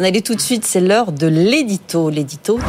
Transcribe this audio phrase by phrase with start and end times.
[0.00, 2.62] Allez tout de suite, c'est l'heure de l'édito, l'édito de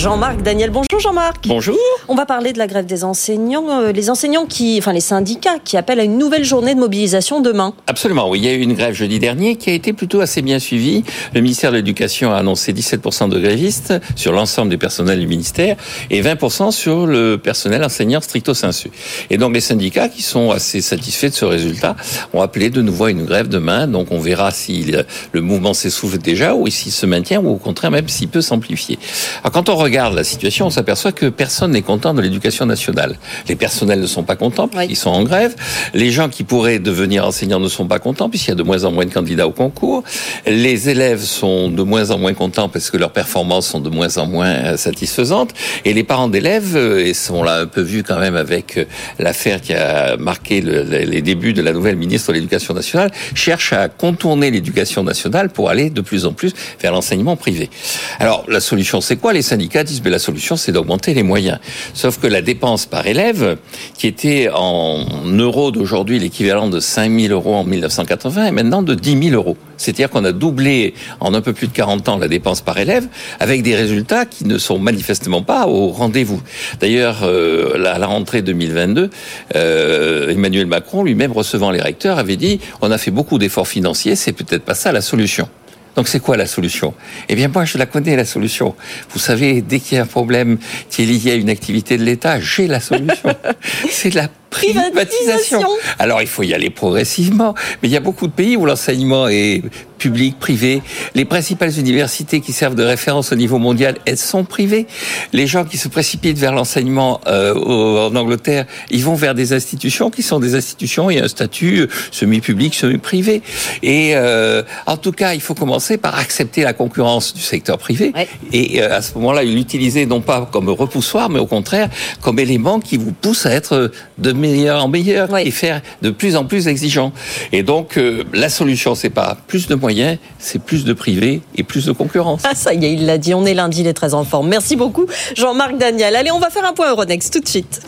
[0.00, 0.70] Jean-Marc Daniel.
[0.70, 1.46] Bonjour Jean-Marc.
[1.46, 1.76] Bonjour.
[2.08, 5.58] On va parler de la grève des enseignants, euh, les enseignants qui, enfin les syndicats
[5.62, 7.74] qui appellent à une nouvelle journée de mobilisation demain.
[7.88, 8.38] Absolument, oui.
[8.38, 11.04] Il y a eu une grève jeudi dernier qui a été plutôt assez bien suivie.
[11.34, 15.76] Le ministère de l'Éducation a annoncé 17% de grévistes sur l'ensemble du personnel du ministère
[16.08, 18.90] et 20% sur le personnel enseignant stricto sensu.
[19.28, 21.96] Et donc les syndicats qui sont assez satisfaits de ce résultat
[22.32, 23.86] ont appelé de nouveau à une grève demain.
[23.86, 24.90] Donc on verra si
[25.32, 28.98] le mouvement s'essouffle déjà ou s'il se maintient, ou au contraire même s'il peut s'amplifier.
[29.42, 33.18] Alors quand on regarde la situation, on s'aperçoit que personne n'est content de l'éducation nationale.
[33.48, 35.54] Les personnels ne sont pas contents puisqu'ils sont en grève.
[35.94, 38.84] Les gens qui pourraient devenir enseignants ne sont pas contents puisqu'il y a de moins
[38.84, 40.02] en moins de candidats au concours.
[40.46, 44.16] Les élèves sont de moins en moins contents parce que leurs performances sont de moins
[44.18, 45.50] en moins euh, satisfaisantes.
[45.84, 48.84] Et les parents d'élèves, euh, et sont là un peu vus quand même avec euh,
[49.18, 53.88] l'affaire qui a marqué les débuts de la nouvelle ministre de l'Éducation nationale, cherchent à
[53.88, 57.70] contourner l'éducation nationale pour aller de plus en plus vers l'enseignement privé.
[58.18, 59.32] Alors, la solution, c'est quoi?
[59.32, 61.58] Les syndicats disent, mais la solution, c'est d'augmenter les moyens.
[61.94, 63.56] Sauf que la dépense par élève,
[63.96, 68.94] qui était en euros d'aujourd'hui l'équivalent de 5 000 euros en 1980, est maintenant de
[68.94, 69.56] 10 000 euros.
[69.76, 73.06] C'est-à-dire qu'on a doublé en un peu plus de 40 ans la dépense par élève,
[73.40, 76.40] avec des résultats qui ne sont manifestement pas au rendez-vous.
[76.80, 79.10] D'ailleurs, euh, à la rentrée 2022,
[79.56, 84.16] euh, Emmanuel Macron, lui-même recevant les recteurs, avait dit on a fait beaucoup d'efforts financiers,
[84.16, 85.48] c'est peut-être pas ça la solution.
[85.96, 86.94] Donc c'est quoi la solution?
[87.28, 88.74] Eh bien moi je la connais la solution.
[89.10, 90.58] Vous savez, dès qu'il y a un problème
[90.90, 93.34] qui est lié à une activité de l'État, j'ai la solution.
[93.90, 95.62] c'est la privatisation.
[95.98, 99.28] Alors il faut y aller progressivement, mais il y a beaucoup de pays où l'enseignement
[99.28, 99.62] est
[100.02, 100.82] public, privé.
[101.14, 104.88] Les principales universités qui servent de référence au niveau mondial, elles sont privées.
[105.32, 110.10] Les gens qui se précipitent vers l'enseignement euh, en Angleterre, ils vont vers des institutions
[110.10, 113.42] qui sont des institutions et un statut semi-public, semi-privé.
[113.82, 118.12] Et euh, en tout cas, il faut commencer par accepter la concurrence du secteur privé
[118.52, 121.88] et euh, à ce moment-là, l'utiliser non pas comme repoussoir, mais au contraire
[122.20, 126.34] comme élément qui vous pousse à être de meilleur en meilleur et faire de plus
[126.34, 127.12] en plus exigeant.
[127.52, 129.91] Et donc, euh, la solution, c'est pas plus de moyens,
[130.38, 132.42] c'est plus de privé et plus de concurrence.
[132.44, 134.48] Ah, ça y est, il l'a dit, on est lundi, il est très en forme.
[134.48, 136.16] Merci beaucoup, Jean-Marc Daniel.
[136.16, 137.80] Allez, on va faire un point Euronext tout de suite.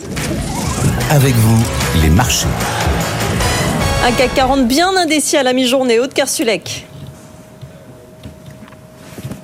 [1.09, 1.63] Avec vous,
[2.01, 2.47] les marchés.
[4.05, 5.99] Un CAC 40 bien indécis à la mi-journée.
[5.99, 6.85] Haute Kersulek.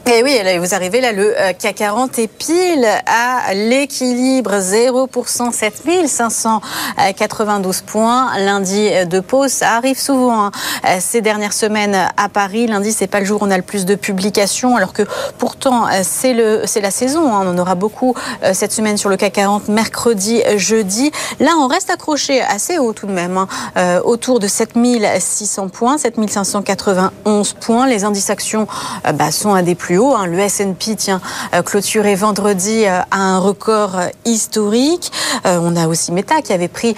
[0.08, 5.54] Et eh oui, vous arrivez là, le euh, CAC 40 est pile à l'équilibre, 0%,
[5.54, 8.36] 7592 points.
[8.40, 10.52] Lundi de pause, ça arrive souvent hein.
[10.86, 12.66] euh, ces dernières semaines à Paris.
[12.66, 15.04] Lundi, c'est pas le jour où on a le plus de publications, alors que
[15.38, 17.36] pourtant, euh, c'est le, c'est la saison.
[17.36, 17.44] Hein.
[17.46, 18.16] On en aura beaucoup
[18.54, 21.12] cette semaine sur le CAC 40, mercredi, jeudi.
[21.40, 23.48] Là, on reste accroché assez haut tout de même, hein.
[24.04, 27.86] autour de 7600 points, 7591 points.
[27.86, 28.68] Les indices actions
[29.14, 30.28] bah, sont à des plus Hein.
[30.28, 31.22] Le S&P tient
[31.54, 35.12] euh, clôturé vendredi euh, à un record euh, historique.
[35.44, 36.96] On a aussi Meta qui avait pris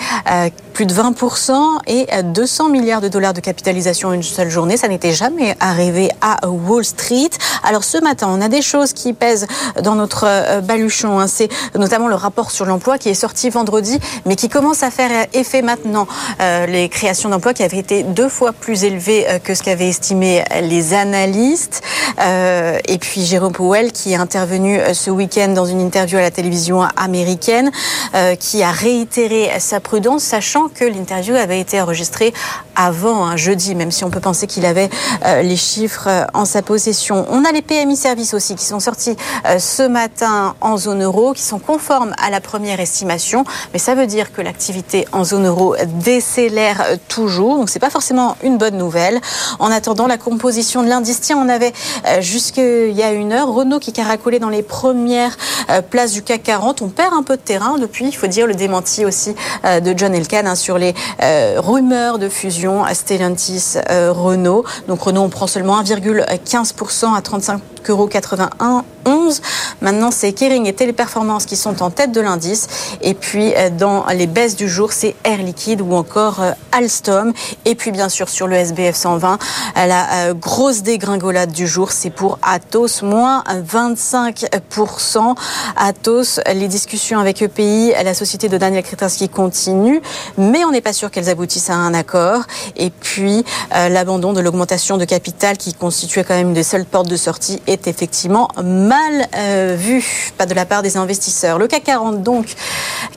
[0.74, 4.78] plus de 20% et 200 milliards de dollars de capitalisation en une seule journée.
[4.78, 7.30] Ça n'était jamais arrivé à Wall Street.
[7.64, 9.48] Alors ce matin, on a des choses qui pèsent
[9.82, 11.20] dans notre baluchon.
[11.20, 11.28] Hein.
[11.28, 15.28] C'est notamment le rapport sur l'emploi qui est sorti vendredi, mais qui commence à faire
[15.34, 16.08] effet maintenant.
[16.40, 20.94] Les créations d'emplois qui avaient été deux fois plus élevées que ce qu'avaient estimé les
[20.94, 21.82] analystes.
[22.20, 26.32] Et puis Jérôme Powell, qui est intervenu euh, ce week-end dans une interview à la
[26.32, 27.72] télévision américaine,
[28.16, 32.34] euh, qui a réitéré sa prudence, sachant que l'interview avait été enregistrée
[32.75, 34.90] avant un jeudi, même si on peut penser qu'il avait
[35.25, 37.25] euh, les chiffres en sa possession.
[37.29, 39.16] On a les PMI services aussi qui sont sortis
[39.57, 44.07] ce matin en zone euro, qui sont conformes à la première estimation, mais ça veut
[44.07, 49.19] dire que l'activité en zone euro décélère toujours, donc c'est pas forcément une bonne nouvelle.
[49.59, 51.74] En attendant la composition de l'indice, on avait
[52.19, 53.53] jusque il y a une heure.
[53.53, 55.38] Renault qui caracolait dans les premières
[55.69, 56.81] euh, places du CAC 40.
[56.81, 59.35] On perd un peu de terrain depuis, il faut dire, le démenti aussi
[59.66, 64.64] euh, de John Elkann hein, sur les euh, rumeurs de fusion à Stellantis-Renault.
[64.88, 69.42] Donc Renault, on prend seulement 1,15% à 35 euros 81 11.
[69.82, 72.68] Maintenant, c'est Kering et Téléperformance qui sont en tête de l'indice.
[73.02, 77.34] Et puis, euh, dans les baisses du jour, c'est Air Liquide ou encore euh, Alstom.
[77.66, 79.40] Et puis, bien sûr, sur le SBF 120,
[79.76, 85.36] la euh, grosse dégringolade du jour, c'est pour Atos, moins 25%.
[85.76, 90.02] Atos, les discussions avec EPI, la société de Daniel Kretinsky continuent,
[90.38, 92.44] mais on n'est pas sûr qu'elles aboutissent à un accord.
[92.76, 97.18] Et puis, l'abandon de l'augmentation de capital qui constituait quand même des seules portes de
[97.18, 101.57] sortie est effectivement mal mal euh, vu, pas de la part des investisseurs.
[101.57, 102.45] Le CAC 40 donc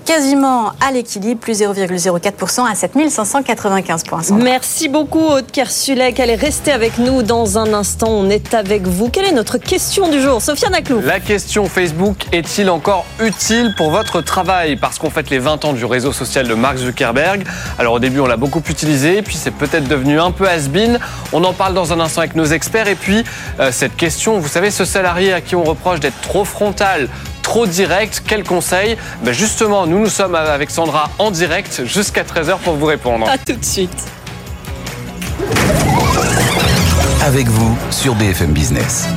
[0.05, 4.21] quasiment à l'équilibre, plus 0,04% à 7595 points.
[4.33, 6.19] Merci beaucoup Aude Kersulek.
[6.19, 8.09] Elle est restée avec nous dans un instant.
[8.09, 9.11] On est avec vous.
[9.11, 11.01] Quelle est notre question du jour Sophia Naclou.
[11.01, 14.77] La question Facebook est-il encore utile pour votre travail?
[14.77, 17.45] Parce qu'on fête les 20 ans du réseau social de Mark Zuckerberg.
[17.79, 20.99] Alors au début on l'a beaucoup utilisé, puis c'est peut-être devenu un peu has-been.
[21.33, 22.89] On en parle dans un instant avec nos experts.
[22.89, 23.25] Et puis
[23.61, 27.09] euh, cette question, vous savez, ce salarié à qui on reproche d'être trop frontal,
[27.43, 28.97] trop direct, quel conseil?
[29.23, 33.29] Ben Justement, nous nous sommes avec Sandra en direct jusqu'à 13h pour vous répondre.
[33.29, 34.05] A tout de suite.
[37.25, 39.09] Avec vous sur BFM Business.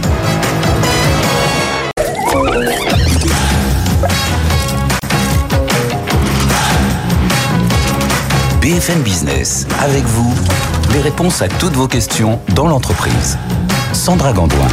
[8.61, 10.33] BFM Business, avec vous,
[10.93, 13.37] les réponses à toutes vos questions dans l'entreprise.
[13.93, 14.67] Sandra Gandoin.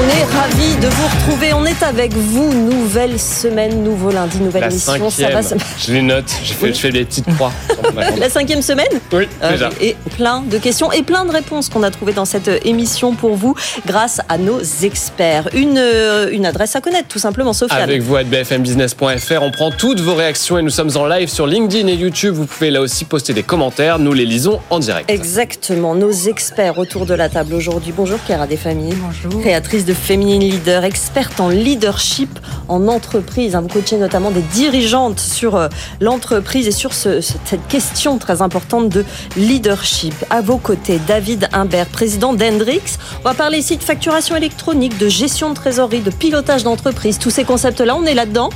[0.00, 1.52] On est ravis de vous retrouver.
[1.52, 2.50] On est avec vous.
[2.54, 5.10] Nouvelle semaine, nouveau lundi, nouvelle La émission.
[5.10, 7.52] cinquième, je les note, je fais, je fais des petites croix.
[8.18, 9.68] La cinquième semaine Oui, Euh, déjà.
[9.80, 13.14] Et plein de questions et plein de réponses qu'on a trouvées dans cette euh, émission
[13.14, 13.54] pour vous
[13.86, 15.50] grâce à nos experts.
[15.54, 17.82] Une, euh, une adresse à connaître, tout simplement, Sofiane.
[17.82, 21.46] Avec vous à bfmbusiness.fr, on prend toutes vos réactions et nous sommes en live sur
[21.46, 22.34] LinkedIn et YouTube.
[22.34, 25.10] Vous pouvez là aussi poster des commentaires, nous les lisons en direct.
[25.10, 27.92] Exactement, nos experts autour de la table aujourd'hui.
[27.94, 28.96] Bonjour Chiara Desfamilles.
[28.96, 29.40] Bonjour.
[29.42, 32.38] Créatrice de Féminine Leader, experte en leadership
[32.68, 33.54] en entreprise.
[33.54, 33.60] hein.
[33.62, 35.68] Vous coachez notamment des dirigeantes sur euh,
[36.00, 39.04] l'entreprise et sur ce- ce- cette question très importante de
[39.36, 40.14] leadership.
[40.30, 42.82] À vos côtés, David Imbert, président d'Hendrix.
[43.20, 47.18] On va parler ici de facturation électronique, de gestion de trésorerie, de pilotage d'entreprise.
[47.18, 48.50] Tous ces concepts-là, on est là-dedans.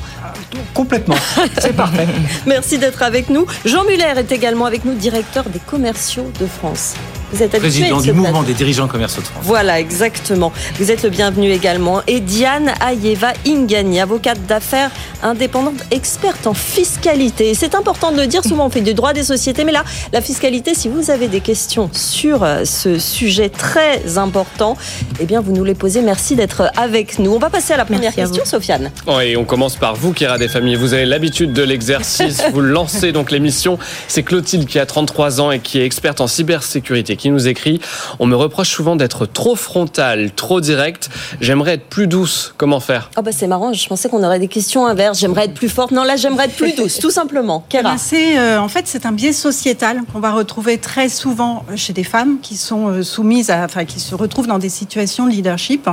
[0.75, 1.17] Complètement.
[1.59, 2.07] C'est parfait.
[2.47, 3.47] Merci d'être avec nous.
[3.65, 6.95] Jean Muller est également avec nous, directeur des commerciaux de France.
[7.35, 8.47] Vous êtes habitué Président du mouvement plateau.
[8.47, 9.43] des dirigeants commerciaux de France.
[9.45, 10.53] Voilà, exactement.
[10.79, 12.01] Vous êtes le bienvenu également.
[12.07, 14.93] Et Diane Ayeva Ingani, avocate d'affaires
[15.25, 17.55] indépendante, experte en fiscalité.
[17.55, 19.83] C'est important de le dire, souvent on fait du droit des sociétés, mais là,
[20.13, 24.77] la fiscalité, si vous avez des questions sur euh, ce sujet très important,
[25.19, 26.03] eh bien, vous nous les posez.
[26.03, 27.33] Merci d'être avec nous.
[27.33, 28.93] On va passer à la première Merci question, Sofiane.
[29.07, 30.77] Oh, et on commence par vous, Kira des familles.
[30.77, 33.79] Vous avez l'habitude de l'exercice, vous lancez donc l'émission.
[34.07, 37.81] C'est Clotilde qui a 33 ans et qui est experte en cybersécurité qui nous écrit
[38.19, 41.09] On me reproche souvent d'être trop frontal, trop direct.
[41.41, 42.53] J'aimerais être plus douce.
[42.59, 43.11] Comment faire?
[43.17, 45.21] Oh bah c'est marrant, je pensais qu'on aurait des questions inverses.
[45.21, 45.91] J'aimerais être plus forte.
[45.91, 47.65] Non, là, j'aimerais être plus douce, tout simplement.
[47.71, 47.99] Eh ben, Kéra.
[47.99, 52.05] c'est, euh, en fait, c'est un biais sociétal qu'on va retrouver très souvent chez des
[52.05, 55.89] femmes qui sont euh, soumises à, enfin, qui se retrouvent dans des situations de leadership.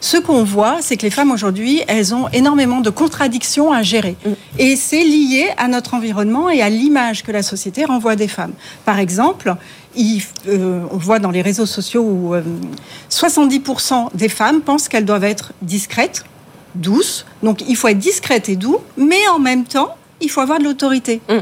[0.00, 4.16] Ce qu'on voit, c'est que les femmes aujourd'hui, elles ont énormément de contradictions à gérer.
[4.58, 8.54] Et c'est lié à notre environnement et à l'image que la société renvoie des femmes.
[8.86, 9.54] Par exemple,
[9.96, 12.42] il- euh, on voit dans les réseaux sociaux où euh,
[13.10, 16.24] 70% des femmes pensent qu'elles doivent être discrètes,
[16.74, 17.24] douces.
[17.42, 20.64] Donc il faut être discrète et doux, mais en même temps, il faut avoir de
[20.64, 21.20] l'autorité.
[21.28, 21.38] Mm.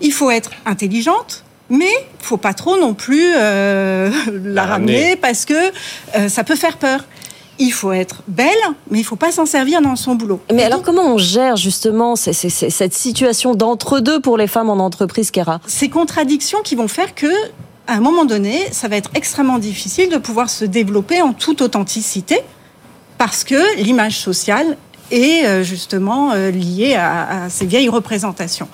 [0.00, 1.90] Il faut être intelligente, mais
[2.20, 4.10] il faut pas trop non plus euh,
[4.44, 4.94] la ramener.
[5.00, 5.54] ramener parce que
[6.16, 7.04] euh, ça peut faire peur.
[7.60, 8.46] Il faut être belle,
[8.88, 10.40] mais il faut pas s'en servir dans son boulot.
[10.52, 14.36] Mais Et alors, donc, comment on gère justement ces- ces- ces- cette situation d'entre-deux pour
[14.38, 17.26] les femmes en entreprise, Kéra ces contradictions qui vont faire que,
[17.88, 21.62] à un moment donné, ça va être extrêmement difficile de pouvoir se développer en toute
[21.62, 22.38] authenticité
[23.16, 24.76] parce que l'image sociale
[25.10, 28.68] est euh, justement euh, liée à, à ces vieilles représentations.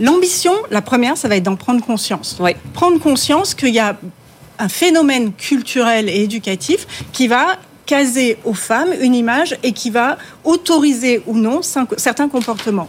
[0.00, 2.36] L'ambition, la première, ça va être d'en prendre conscience.
[2.40, 2.56] Oui.
[2.74, 3.96] Prendre conscience qu'il y a
[4.58, 10.18] un phénomène culturel et éducatif qui va caser aux femmes une image et qui va
[10.42, 12.88] autoriser ou non certains comportements.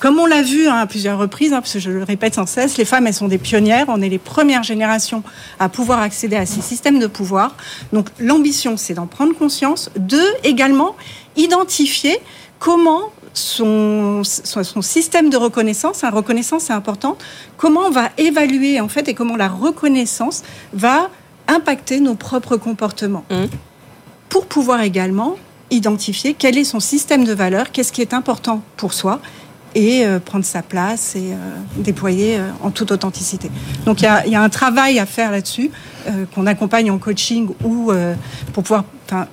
[0.00, 2.46] Comme on l'a vu hein, à plusieurs reprises, hein, parce que je le répète sans
[2.46, 3.86] cesse, les femmes, elles sont des pionnières.
[3.88, 5.22] On est les premières générations
[5.58, 7.56] à pouvoir accéder à ces systèmes de pouvoir.
[7.92, 9.90] Donc l'ambition, c'est d'en prendre conscience.
[9.96, 10.94] Deux, également,
[11.36, 12.18] identifier
[12.58, 17.16] comment son, son, système de reconnaissance, la reconnaissance c'est important,
[17.56, 21.10] comment on va évaluer en fait et comment la reconnaissance va
[21.46, 23.24] impacter nos propres comportements.
[23.30, 23.48] Mhm.
[24.28, 25.36] Pour pouvoir également
[25.70, 29.20] identifier quel est son système de valeurs, qu'est-ce qui est important pour soi
[29.78, 31.36] et euh, prendre sa place et euh,
[31.76, 33.48] déployer euh, en toute authenticité.
[33.86, 35.70] Donc il y a, y a un travail à faire là-dessus
[36.34, 38.14] qu'on accompagne en coaching ou euh,
[38.52, 38.84] pour pouvoir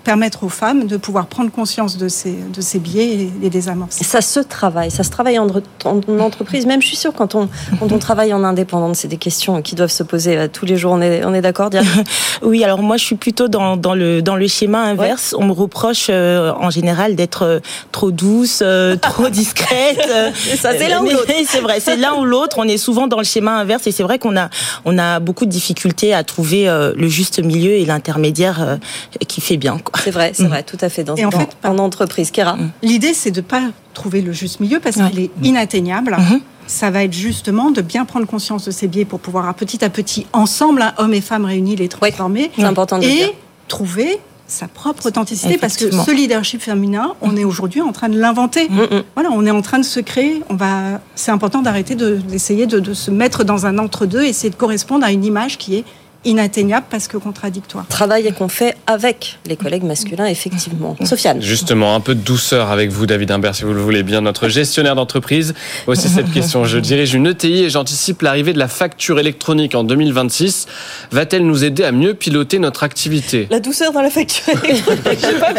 [0.05, 4.05] permettre aux femmes de pouvoir prendre conscience de ces, de ces biais et les désamorcer.
[4.05, 5.47] Ça se travaille, ça se travaille en,
[5.83, 6.65] en entreprise.
[6.65, 9.75] Même, je suis sûre, quand on, quand on travaille en indépendante, c'est des questions qui
[9.75, 10.93] doivent se poser euh, tous les jours.
[10.93, 11.85] On est, on est d'accord, Diane?
[12.41, 15.33] Oui, alors moi je suis plutôt dans, dans, le, dans le schéma inverse.
[15.37, 17.59] On me reproche euh, en général d'être euh,
[17.91, 19.99] trop douce, euh, trop discrète.
[20.09, 21.25] euh, Ça, c'est l'un ou l'autre.
[21.47, 22.57] C'est vrai, c'est l'un ou l'autre.
[22.59, 24.49] On est souvent dans le schéma inverse et c'est vrai qu'on a,
[24.85, 28.79] on a beaucoup de difficultés à trouver trouver le juste milieu et l'intermédiaire
[29.27, 29.77] qui fait bien.
[30.03, 30.47] C'est vrai, c'est mm.
[30.47, 31.03] vrai, tout à fait.
[31.03, 32.55] Dans, et en fait, en entreprise, Kera.
[32.55, 32.71] Mm.
[32.83, 33.61] L'idée, c'est de pas
[33.93, 36.11] trouver le juste milieu parce qu'il est inatteignable.
[36.11, 36.41] Mm-hmm.
[36.67, 39.89] Ça va être justement de bien prendre conscience de ces biais pour pouvoir petit à
[39.89, 42.51] petit, ensemble, hein, hommes et femmes réunis, les transformer.
[42.55, 43.35] c'est important de et
[43.67, 48.19] trouver sa propre authenticité parce que ce leadership féminin, on est aujourd'hui en train de
[48.19, 48.67] l'inventer.
[48.69, 49.03] Mm, mm.
[49.15, 50.43] Voilà, on est en train de se créer.
[50.49, 54.55] On va, c'est important d'arrêter d'essayer de, de, se mettre dans un entre-deux, essayer de
[54.55, 55.83] correspondre à une image qui est
[56.25, 57.85] inatteignable parce que contradictoire.
[57.87, 60.95] Travail qu'on fait avec les collègues masculins, effectivement.
[61.03, 61.41] Sofiane.
[61.41, 64.49] Justement, un peu de douceur avec vous, David Imbert, si vous le voulez bien, notre
[64.49, 65.53] gestionnaire d'entreprise.
[65.87, 66.65] Aussi cette question.
[66.65, 70.67] Je dirige une ETI et j'anticipe l'arrivée de la facture électronique en 2026.
[71.11, 73.47] Va-t-elle nous aider à mieux piloter notre activité?
[73.49, 75.21] La douceur dans la facture électronique.
[75.39, 75.53] pas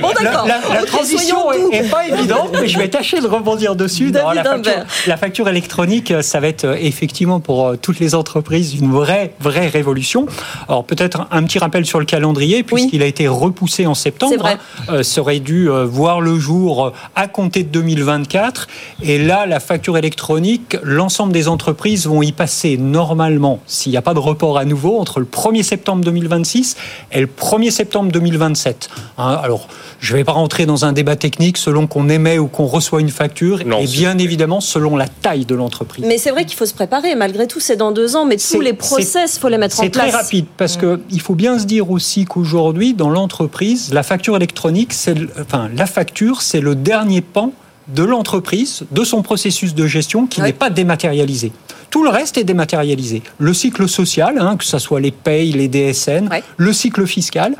[0.00, 0.46] Bon, d'accord.
[0.46, 4.10] La, transition est, pas évidente, mais je vais tâcher de rebondir dessus.
[4.10, 4.72] la, facture,
[5.06, 9.34] la facture électronique, ça va être euh, effectivement pour euh, toutes les entreprises une vraie,
[9.40, 10.11] vraie révolution.
[10.68, 14.38] Alors peut-être un petit rappel sur le calendrier, puisqu'il a été repoussé en septembre.
[14.38, 14.56] Vrai.
[14.88, 18.68] Hein, euh, ça aurait dû euh, voir le jour euh, à compter de 2024.
[19.02, 24.02] Et là, la facture électronique, l'ensemble des entreprises vont y passer normalement, s'il n'y a
[24.02, 26.76] pas de report à nouveau, entre le 1er septembre 2026
[27.12, 28.88] et le 1er septembre 2027.
[29.18, 29.68] Hein, alors,
[30.00, 33.00] je ne vais pas rentrer dans un débat technique selon qu'on émet ou qu'on reçoit
[33.00, 36.04] une facture, et bien évidemment selon la taille de l'entreprise.
[36.06, 37.14] Mais c'est vrai qu'il faut se préparer.
[37.14, 40.01] Malgré tout, c'est dans deux ans, mais tous les process, faut les mettre en place
[40.08, 44.36] très rapide parce que il faut bien se dire aussi qu'aujourd'hui, dans l'entreprise, la facture
[44.36, 47.52] électronique, c'est enfin la facture, c'est le dernier pan
[47.88, 51.52] de l'entreprise, de son processus de gestion qui n'est pas dématérialisé.
[51.90, 53.22] Tout le reste est dématérialisé.
[53.38, 57.54] Le cycle social, hein, que ce soit les payes, les DSN, le cycle fiscal,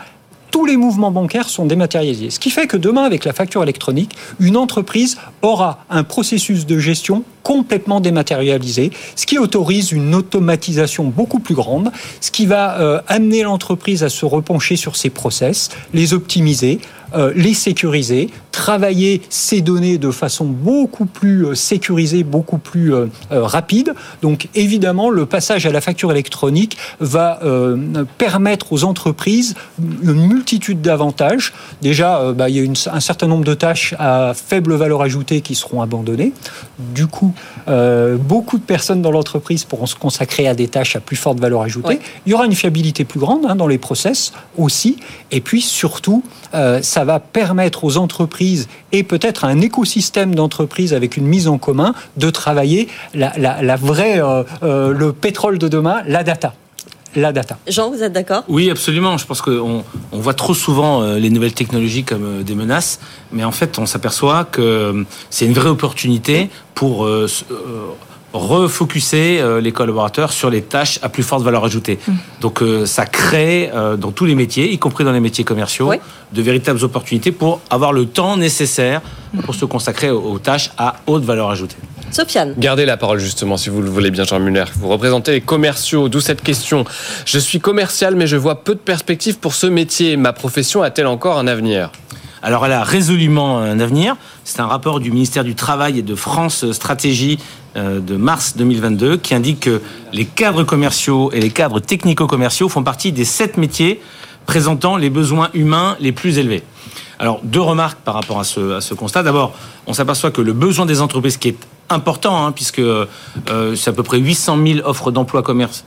[0.52, 2.30] tous les mouvements bancaires sont dématérialisés.
[2.30, 6.78] Ce qui fait que demain, avec la facture électronique, une entreprise aura un processus de
[6.78, 11.90] gestion complètement dématérialisé, ce qui autorise une automatisation beaucoup plus grande,
[12.20, 16.80] ce qui va euh, amener l'entreprise à se repencher sur ses process, les optimiser,
[17.14, 22.92] euh, les sécuriser, travailler ces données de façon beaucoup plus euh, sécurisée, beaucoup plus
[23.30, 23.94] rapide.
[24.20, 27.40] Donc évidemment, le passage à la facture électronique va
[28.18, 29.54] permettre aux entreprises
[30.02, 31.52] une multitude d'avantages.
[31.80, 35.54] Déjà, bah, il y a un certain nombre de tâches à faible valeur ajoutée qui
[35.54, 36.32] seront abandonnées.
[36.78, 37.34] Du coup,
[37.68, 41.38] euh, beaucoup de personnes dans l'entreprise pourront se consacrer à des tâches à plus forte
[41.40, 42.00] valeur ajoutée.
[42.26, 44.96] Il y aura une fiabilité plus grande hein, dans les process aussi.
[45.30, 46.22] Et puis surtout,
[46.54, 51.48] euh, ça va permettre aux entreprises et peut-être à un écosystème d'entreprises avec une mise
[51.48, 56.54] en commun de travailler la, vraie, euh, le pétrole de demain, la data
[57.16, 57.58] la data.
[57.66, 58.44] Jean, vous êtes d'accord?
[58.48, 59.18] Oui, absolument.
[59.18, 63.00] Je pense qu'on on voit trop souvent euh, les nouvelles technologies comme euh, des menaces,
[63.32, 67.06] mais en fait, on s'aperçoit que euh, c'est une vraie opportunité pour
[68.32, 71.98] refocuser les collaborateurs sur les tâches à plus forte valeur ajoutée.
[72.06, 72.12] Mm.
[72.40, 75.92] Donc ça crée dans tous les métiers, y compris dans les métiers commerciaux,
[76.32, 79.02] de véritables opportunités pour avoir le temps nécessaire
[79.44, 81.76] pour se consacrer aux tâches à haute valeur ajoutée.
[82.12, 82.54] Sofiane.
[82.58, 84.64] Gardez la parole justement si vous le voulez bien Jean Muller.
[84.76, 86.84] Vous représentez les commerciaux, d'où cette question.
[87.24, 90.16] Je suis commercial mais je vois peu de perspectives pour ce métier.
[90.18, 91.90] Ma profession a-t-elle encore un avenir?
[92.42, 94.16] Alors elle a résolument un avenir.
[94.44, 99.16] C'est un rapport du ministère du Travail et de France Stratégie euh, de mars 2022
[99.16, 99.80] qui indique que
[100.12, 104.00] les cadres commerciaux et les cadres technico-commerciaux font partie des sept métiers
[104.46, 106.62] présentant les besoins humains les plus élevés.
[107.18, 109.22] Alors, deux remarques par rapport à ce, à ce constat.
[109.22, 109.54] D'abord,
[109.86, 113.06] on s'aperçoit que le besoin des entreprises qui est important, hein, puisque euh,
[113.76, 115.84] c'est à peu près 800 000 offres d'emploi commerce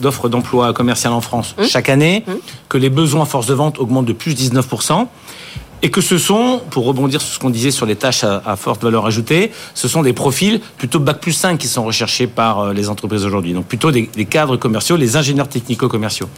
[0.00, 1.64] d'offres d'emploi commercial en France mmh.
[1.64, 2.32] chaque année, mmh.
[2.68, 5.06] que les besoins force de vente augmentent de plus 19%,
[5.82, 8.82] et que ce sont, pour rebondir sur ce qu'on disait sur les tâches à, forte
[8.82, 12.72] valeur ajoutée, ce sont des profils plutôt bac plus 5 qui sont recherchés par euh,
[12.72, 13.52] les entreprises aujourd'hui.
[13.52, 16.28] Donc plutôt des, des, cadres commerciaux, les ingénieurs technico-commerciaux.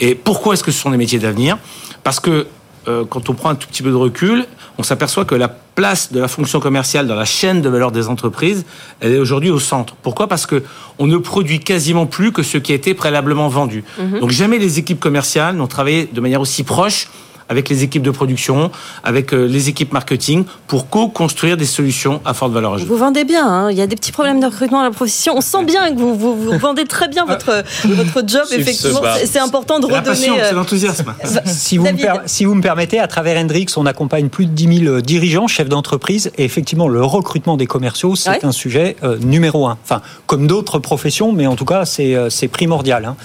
[0.00, 1.58] Et pourquoi est-ce que ce sont des métiers d'avenir?
[2.02, 2.46] Parce que
[2.86, 4.46] euh, quand on prend un tout petit peu de recul,
[4.78, 8.08] on s'aperçoit que la place de la fonction commerciale dans la chaîne de valeur des
[8.08, 8.64] entreprises,
[9.00, 9.96] elle est aujourd'hui au centre.
[10.02, 10.28] Pourquoi?
[10.28, 10.62] Parce que
[10.98, 13.84] on ne produit quasiment plus que ce qui a été préalablement vendu.
[13.98, 14.20] Mhm.
[14.20, 17.08] Donc jamais les équipes commerciales n'ont travaillé de manière aussi proche
[17.48, 18.70] avec les équipes de production,
[19.02, 22.88] avec euh, les équipes marketing, pour co-construire des solutions à forte valeur ajoutée.
[22.88, 23.70] Vous vendez bien, hein.
[23.70, 25.34] il y a des petits problèmes de recrutement à la profession.
[25.36, 29.00] On sent bien que vous, vous, vendez très bien votre, votre job, effectivement.
[29.24, 30.14] C'est important de redonner...
[30.16, 31.14] C'est euh, l'enthousiasme.
[31.44, 34.78] si, vous me si vous me permettez, à travers Hendrix, on accompagne plus de 10
[34.84, 39.66] 000 euh, dirigeants, chefs d'entreprise, et effectivement, le recrutement des commerciaux, c'est un sujet numéro
[39.66, 39.78] un.
[39.84, 43.04] Enfin, comme d'autres professions, mais en tout cas, c'est primordial.
[43.04, 43.16] Hein.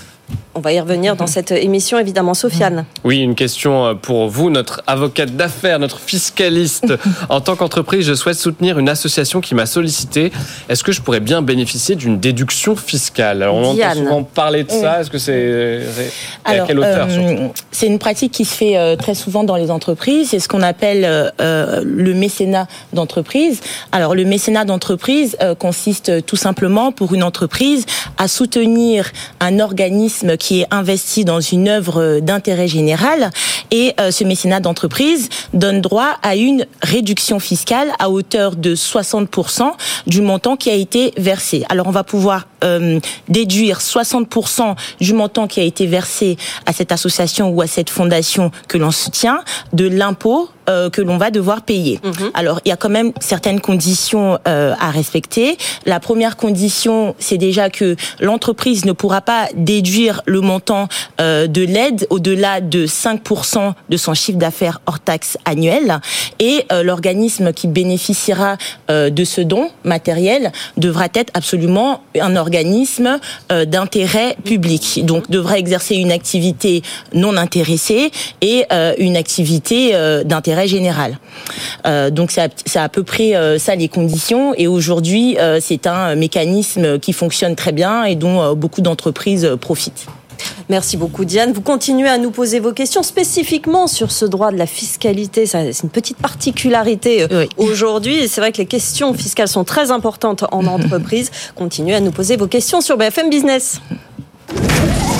[0.59, 2.33] On va y revenir dans cette émission, évidemment.
[2.33, 2.83] Sofiane.
[3.05, 6.93] Oui, une question euh, pour vous, notre avocate d'affaires, notre fiscaliste.
[7.29, 10.33] en tant qu'entreprise, je souhaite soutenir une association qui m'a sollicité.
[10.67, 13.41] Est-ce que je pourrais bien bénéficier d'une déduction fiscale?
[13.43, 14.99] Alors, on entend souvent parler de ça.
[14.99, 15.81] Est-ce que c'est
[16.43, 19.71] à quelle hauteur euh, C'est une pratique qui se fait euh, très souvent dans les
[19.71, 20.31] entreprises.
[20.31, 23.61] C'est ce qu'on appelle le mécénat d'entreprise.
[23.93, 27.85] Alors, le mécénat d'entreprise consiste tout simplement pour une entreprise
[28.17, 29.09] à soutenir
[29.39, 33.31] un organisme qui est investi dans une œuvre d'intérêt général
[33.71, 39.71] et euh, ce mécénat d'entreprise donne droit à une réduction fiscale à hauteur de 60%
[40.07, 41.63] du montant qui a été versé.
[41.69, 46.91] Alors on va pouvoir euh, déduire 60% du montant qui a été versé à cette
[46.91, 51.63] association ou à cette fondation que l'on soutient de l'impôt euh, que l'on va devoir
[51.63, 51.99] payer.
[52.03, 52.31] Mhm.
[52.35, 55.57] Alors, il y a quand même certaines conditions euh, à respecter.
[55.85, 60.87] La première condition, c'est déjà que l'entreprise ne pourra pas déduire le montant
[61.21, 65.99] euh, de l'aide au-delà de 5% de son chiffre d'affaires hors taxe annuel.
[66.39, 68.57] Et l'organisme qui bénéficiera
[68.89, 75.05] de ce don matériel devra être absolument un organisme d'intérêt public.
[75.05, 76.81] Donc, devra exercer une activité
[77.13, 78.11] non intéressée
[78.41, 78.65] et
[78.97, 79.93] une activité
[80.25, 81.19] d'intérêt général.
[81.85, 84.53] Euh, donc c'est à, peu près euh, ça les conditions.
[84.55, 90.05] Et aujourd'hui, euh, c'est un mécanisme qui fonctionne très bien et dont beaucoup d'entreprises profitent.
[90.69, 91.51] Merci beaucoup Diane.
[91.51, 95.45] Vous continuez à nous poser vos questions spécifiquement sur ce droit de la fiscalité.
[95.45, 98.29] C'est une petite particularité aujourd'hui.
[98.29, 101.31] C'est vrai que les questions fiscales sont très importantes en entreprise.
[101.55, 103.81] Continuez à nous poser vos questions sur BFM Business.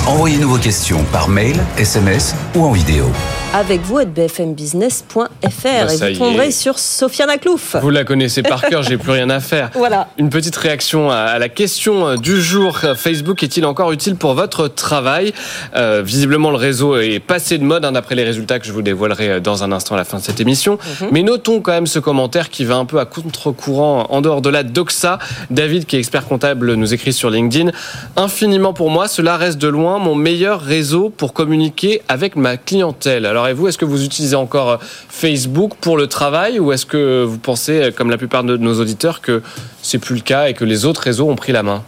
[0.06, 3.04] Envoyez-nous vos questions par mail, SMS ou en vidéo
[3.52, 7.76] avec vous à bfmbusiness.fr et vous tomberez sur Sofiane Aklouf.
[7.82, 9.70] Vous la connaissez par cœur, j'ai plus rien à faire.
[9.80, 10.08] Voilà.
[10.18, 12.78] Une petite réaction à la question du jour.
[12.96, 15.32] Facebook est-il encore utile pour votre travail?
[15.74, 18.82] Euh, Visiblement, le réseau est passé de mode hein, d'après les résultats que je vous
[18.82, 20.78] dévoilerai euh, dans un instant à la fin de cette émission.
[21.00, 21.08] Mhm.
[21.12, 24.50] Mais notons quand même ce commentaire qui va un peu à contre-courant en dehors de
[24.50, 25.18] la doxa.
[25.50, 27.70] David, qui est expert comptable, nous écrit sur LinkedIn.
[28.16, 33.24] Infiniment pour moi, cela reste de loin mon meilleur réseau pour communiquer avec ma clientèle.
[33.24, 36.86] Alors et vous, est-ce que vous utilisez encore euh, Facebook pour le travail ou est-ce
[36.86, 39.42] que vous pensez, euh, comme la plupart de nos auditeurs, que
[39.82, 41.82] c'est plus le cas et que les autres réseaux ont pris la main?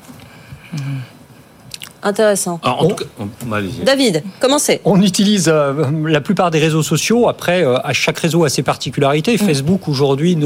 [0.73, 0.78] Mmh.
[2.04, 2.61] Intéressant.
[3.85, 4.80] David, commencez.
[4.85, 7.28] On utilise euh, la plupart des réseaux sociaux.
[7.28, 9.35] Après, à chaque réseau a ses particularités.
[9.35, 9.38] Mmh.
[9.38, 10.37] Facebook, aujourd'hui,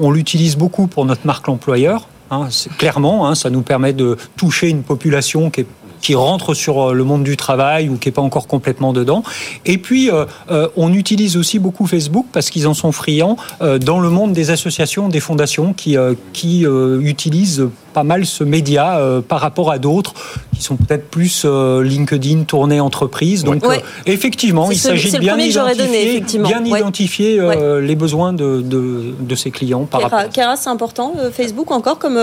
[0.00, 2.08] on l'utilise beaucoup pour notre marque l'employeur.
[2.32, 5.66] Hein, clairement, hein, ça nous permet de toucher une population qui est
[6.00, 9.22] qui rentre sur euh, le monde du travail ou qui n'est pas encore complètement dedans.
[9.64, 13.36] Et puis, euh, euh, on utilise aussi beaucoup Facebook parce qu'ils en sont friands
[13.80, 15.96] dans le monde des associations, des fondations qui,
[16.32, 16.64] qui
[17.00, 20.12] utilisent pas mal ce média par rapport à d'autres
[20.54, 23.42] qui sont peut-être plus LinkedIn tourné entreprise.
[23.42, 23.64] Donc,
[24.04, 27.40] effectivement, il s'agit de bien identifier, bien identifier
[27.80, 30.58] les besoins de, de, de, ses clients par Kéra, rapport.
[30.58, 32.20] C'est important, Facebook encore comme,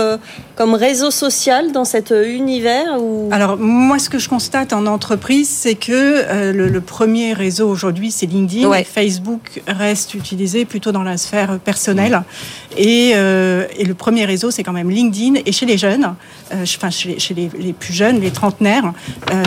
[0.54, 3.28] comme réseau social dans cet univers ou...
[3.32, 8.10] Alors, moi, ce que je constate en entreprise, c'est que euh, le, premier réseau aujourd'hui,
[8.10, 8.70] c'est LinkedIn.
[8.84, 12.22] Facebook reste utilisé plutôt dans la sphère personnelle.
[12.76, 15.40] Et, euh, et le premier réseau, c'est quand même LinkedIn.
[15.46, 16.14] Et chez les jeunes,
[16.52, 18.92] euh, enfin chez, les, les, plus jeunes, les trentenaires,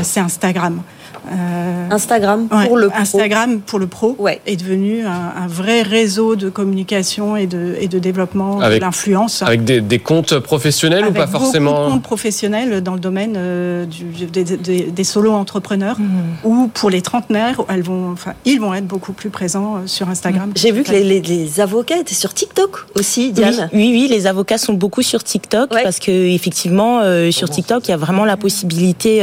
[0.03, 0.82] c'est Instagram.
[1.32, 3.00] Euh, Instagram pour le pro.
[3.00, 8.00] Instagram pour le pro est devenu un, vrai réseau de communication et de, et de
[8.00, 9.42] développement de l'influence.
[9.42, 14.26] Avec des, comptes professionnels ou pas forcément Des comptes professionnels dans le domaine euh, du,
[14.26, 16.08] des, solo-entrepreneurs mhm.
[16.44, 20.10] ou pour les trentenaires, elles vont, enfin, ils vont être beaucoup plus présents euh, sur
[20.10, 20.52] Instagram.
[20.56, 23.70] J'ai vu que les, avocats étaient sur TikTok aussi, Diane.
[23.74, 27.94] Oui, oui, les avocats sont beaucoup sur TikTok parce que effectivement, sur TikTok, il y
[27.94, 29.22] a vraiment la possibilité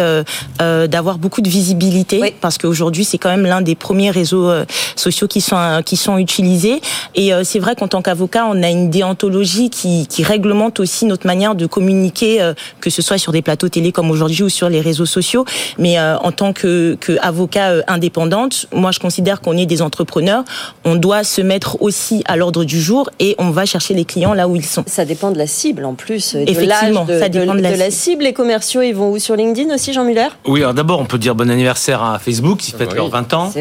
[0.59, 1.94] d'avoir beaucoup de visibilité
[2.41, 4.65] parce qu'aujourd'hui c'est quand même l'un des premiers réseaux euh,
[4.97, 6.81] sociaux qui sont euh, qui sont utilisés.
[7.15, 11.07] Et euh, c'est vrai qu'en tant qu'avocat, on a une déontologie qui, qui réglemente aussi
[11.07, 14.69] notre manière de communiquer, que ce soit sur des plateaux télé comme aujourd'hui ou sur
[14.69, 15.45] les réseaux sociaux.
[15.79, 20.45] Mais en tant que, que avocat indépendante, moi je considère qu'on est des entrepreneurs.
[20.85, 24.35] On doit se mettre aussi à l'ordre du jour et on va chercher les clients
[24.35, 24.85] là où ils sont.
[24.87, 26.35] Ça dépend de la cible en plus.
[26.35, 28.25] Effectivement, ça dépend de, la, la, cible.
[28.25, 29.19] Les commerciaux, ils vont où?
[29.19, 30.29] Sur LinkedIn aussi, Jean Muller?
[30.47, 33.53] Oui, alors d'abord on peut dire bon anniversaire à Facebook, qui fête leurs 20 ans.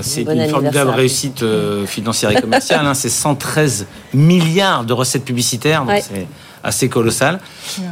[0.00, 2.86] C'est une formidable réussite euh, financière et commerciale.
[2.86, 2.94] Hein.
[2.94, 6.26] C'est 113 milliards de recettes publicitaires, donc c'est
[6.64, 7.40] assez colossal.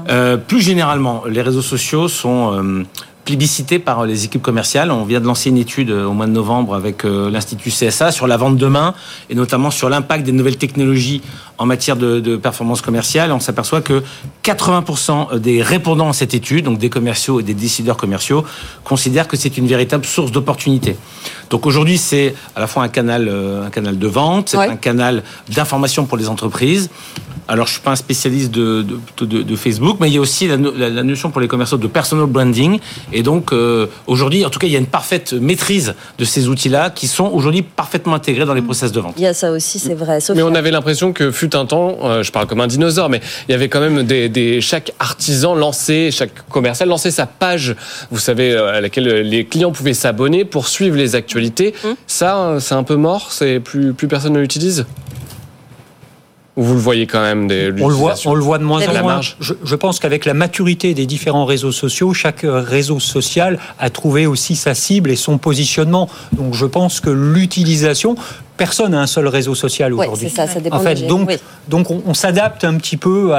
[0.09, 2.85] Euh, plus généralement, les réseaux sociaux sont euh,
[3.31, 4.91] plébiscité par les équipes commerciales.
[4.91, 8.37] On vient de lancer une étude au mois de novembre avec l'Institut CSA sur la
[8.37, 8.93] vente demain
[9.29, 11.23] et notamment sur l'impact des nouvelles technologies
[11.57, 13.31] en matière de, de performance commerciale.
[13.31, 14.03] On s'aperçoit que
[14.43, 18.45] 80% des répondants à cette étude, donc des commerciaux et des décideurs commerciaux,
[18.83, 20.97] considèrent que c'est une véritable source d'opportunité.
[21.51, 24.77] Donc aujourd'hui, c'est à la fois un canal, euh, un canal de vente, c'est un
[24.77, 26.91] canal d'information pour les entreprises.
[27.51, 28.87] Alors, je suis pas un spécialiste de,
[29.19, 31.89] de, de, Facebook, mais il y a aussi la, la, notion pour les commerciaux de
[31.89, 32.79] personal branding.
[33.13, 36.49] Et donc, euh, aujourd'hui, en tout cas, il y a une parfaite maîtrise de ces
[36.49, 39.15] outils-là qui sont aujourd'hui parfaitement intégrés dans les process de vente.
[39.17, 40.19] Il y a ça aussi, c'est vrai.
[40.35, 43.21] Mais on avait l'impression que fut un temps, euh, je parle comme un dinosaure, mais
[43.49, 47.75] il y avait quand même des, des chaque artisan lancé, chaque commercial lançait sa page,
[48.11, 51.75] vous savez, à laquelle les clients pouvaient s'abonner pour suivre les actualités.
[51.85, 51.95] Hum.
[52.07, 54.87] Ça, c'est un peu mort, c'est plus, plus personne ne l'utilise?
[56.57, 59.03] Vous le voyez quand même des on le voit, on le voit de moins en
[59.03, 59.21] moins.
[59.21, 64.27] Je, je, pense qu'avec la maturité des différents réseaux sociaux, chaque réseau social a trouvé
[64.27, 66.09] aussi sa cible et son positionnement.
[66.33, 68.17] Donc je pense que l'utilisation
[68.61, 70.29] personne n'a un seul réseau social aujourd'hui.
[70.29, 71.31] c'est ça, ça dépend en fait, donc,
[71.67, 73.33] donc on, s'adapte un petit peu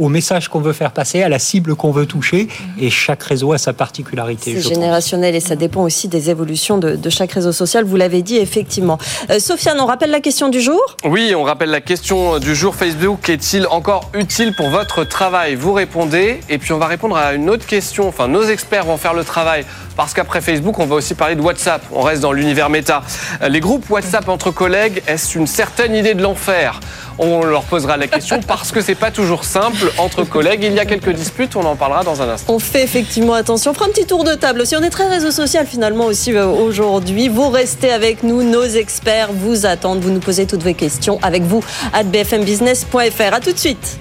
[0.00, 2.48] au message qu'on veut faire passer, à la cible qu'on veut toucher,
[2.80, 4.60] et chaque réseau a sa particularité.
[4.60, 7.84] C'est générationnel et ça dépend aussi des évolutions de, chaque réseau social.
[7.84, 8.98] Vous l'avez dit effectivement.
[9.30, 10.80] Euh, Sofiane, on rappelle la question du jour?
[11.04, 12.74] Oui, on rappelle la question du jour.
[12.74, 15.54] Facebook est-il encore utile pour votre travail?
[15.54, 18.08] Vous répondez, et puis on va répondre à une autre question.
[18.08, 19.64] Enfin, nos experts vont faire le travail
[19.96, 21.80] parce qu'après Facebook, on va aussi parler de WhatsApp.
[21.92, 23.02] On reste dans l'univers méta.
[23.48, 26.80] Les groupes WhatsApp entre collègues, est-ce une certaine idée de l'enfer?
[27.18, 30.60] On leur posera la question parce que c'est pas toujours simple entre collègues.
[30.62, 32.54] Il y a quelques disputes, on en parlera dans un instant.
[32.54, 33.72] On fait effectivement attention.
[33.72, 34.74] On fera un petit tour de table aussi.
[34.74, 37.28] On est très réseau social finalement aussi euh, aujourd'hui.
[37.28, 40.00] Vous restez avec nous, nos experts vous attendent.
[40.00, 43.34] Vous nous posez toutes vos questions avec vous à bfmbusiness.fr.
[43.34, 43.98] À tout de suite.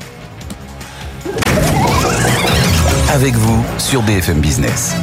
[3.13, 4.95] Avec vous sur BFM Business.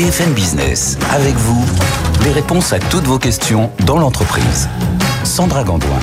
[0.00, 1.62] BFM Business, avec vous,
[2.24, 4.66] les réponses à toutes vos questions dans l'entreprise.
[5.24, 5.98] Sandra Gandoin.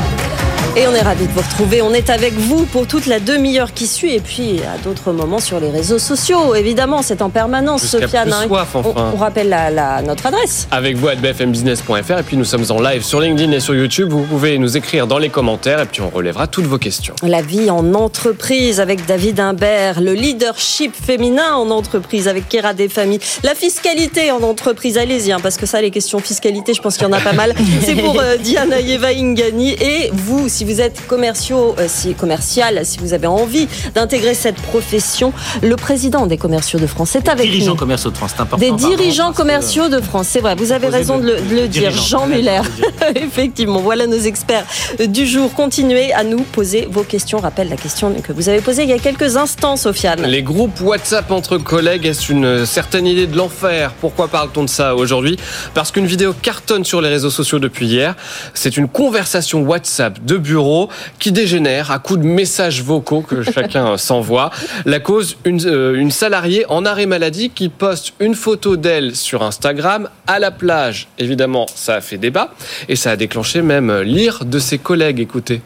[0.77, 1.81] Et on est ravis de vous retrouver.
[1.81, 5.39] On est avec vous pour toute la demi-heure qui suit et puis à d'autres moments
[5.39, 6.53] sur les réseaux sociaux.
[6.53, 8.31] Évidemment, c'est en permanence, Sofiane.
[8.31, 8.45] Hein.
[8.75, 10.67] on, rappelle la, notre adresse.
[10.69, 14.09] Avec vous à bfmbusiness.fr et puis nous sommes en live sur LinkedIn et sur YouTube.
[14.11, 17.15] Vous pouvez nous écrire dans les commentaires et puis on relèvera toutes vos questions.
[17.23, 23.21] La vie en entreprise avec David Imbert, le leadership féminin en entreprise avec Kera Desfamilles,
[23.41, 24.99] la fiscalité en entreprise.
[24.99, 27.33] Allez-y, hein, parce que ça, les questions fiscalité, je pense qu'il y en a pas
[27.33, 27.55] mal.
[27.81, 32.85] C'est pour euh, Diana Yeva Ingani et vous, si vous êtes commerciaux, euh, si, commercial,
[32.85, 37.45] si vous avez envie d'intégrer cette profession, le président des commerciaux de France est avec
[37.45, 37.51] nous.
[37.51, 38.65] Dirigeants commerciaux de France, c'est important.
[38.65, 41.91] Des dirigeants commerciaux de France, c'est vrai, vous avez raison de le, dire.
[41.91, 42.61] Jean Muller,
[43.15, 44.65] effectivement, voilà nos experts
[45.07, 45.53] du jour.
[45.53, 47.39] Continuez à nous poser vos questions.
[47.39, 50.23] Rappelle la question que vous avez posée il y a quelques instants, Sofiane.
[50.23, 53.93] Les groupes WhatsApp entre collègues, est-ce une certaine idée de l'enfer?
[54.01, 55.37] Pourquoi parle-t-on de ça aujourd'hui?
[55.73, 58.15] Parce qu'une vidéo cartonne sur les réseaux sociaux depuis hier.
[58.53, 60.56] C'est une conversation WhatsApp de bureau
[61.19, 64.51] qui dégénère à coups de messages vocaux que chacun s'envoie.
[64.85, 69.43] La cause, une, euh, une salariée en arrêt maladie qui poste une photo d'elle sur
[69.43, 71.07] Instagram à la plage.
[71.17, 72.53] Évidemment, ça a fait débat
[72.89, 75.19] et ça a déclenché même l'ire de ses collègues.
[75.19, 75.61] Écoutez.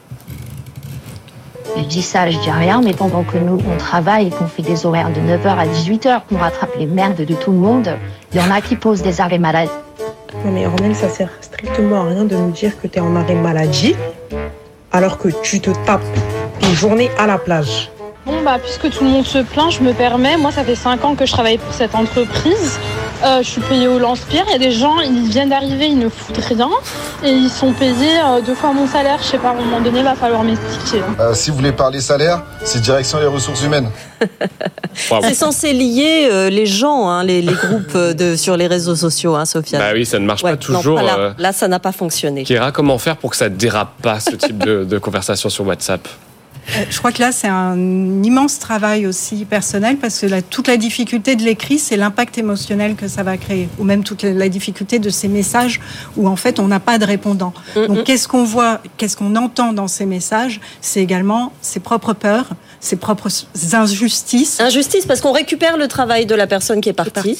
[1.78, 4.62] Je dis ça, je dis rien, mais pendant que nous, on travaille et qu'on fait
[4.62, 7.96] des horaires de 9h à 18h, qu'on rattrape les merdes de tout le monde,
[8.34, 9.72] il y en a qui posent des arrêts maladie.
[10.46, 13.16] Non mais Romain, ça sert strictement à rien de nous dire que tu es en
[13.16, 13.96] arrêt maladie
[14.92, 16.02] alors que tu te tapes
[16.62, 17.92] une journée à la plage.
[18.32, 20.38] Bon, bah, puisque tout le monde se plaint, je me permets.
[20.38, 22.80] Moi, ça fait 5 ans que je travaille pour cette entreprise.
[23.26, 24.46] Euh, je suis payée au lance-pierre.
[24.48, 26.70] Il y a des gens, ils viennent d'arriver, ils ne foutent rien.
[27.26, 29.20] Et ils sont payés euh, deux fois mon salaire.
[29.22, 31.04] Je sais pas, à un moment donné, il va falloir m'expliquer.
[31.20, 33.90] Euh, si vous voulez parler salaire, c'est direction les ressources humaines.
[34.94, 39.78] c'est censé lier les gens, hein, les, groupes de, sur les réseaux sociaux, hein, Sophia.
[39.78, 41.02] Bah oui, ça ne marche pas toujours.
[41.02, 42.44] là, ça n'a pas fonctionné.
[42.44, 46.08] Kira, comment faire pour que ça dérape pas ce type de, de conversation sur WhatsApp?
[46.90, 51.36] Je crois que là, c'est un immense travail aussi personnel parce que toute la difficulté
[51.36, 55.10] de l'écrit, c'est l'impact émotionnel que ça va créer, ou même toute la, difficulté de
[55.10, 55.80] ces messages
[56.18, 57.54] où en fait on n'a pas de répondant.
[57.76, 60.60] Mm, Donc, qu'est-ce qu'on voit, qu'est-ce qu'on entend dans ces messages?
[60.82, 63.30] C'est également ses propres peurs, ses propres
[63.74, 64.60] injustices.
[64.60, 67.38] Injustice parce qu'on récupère le travail de la personne qui est partie.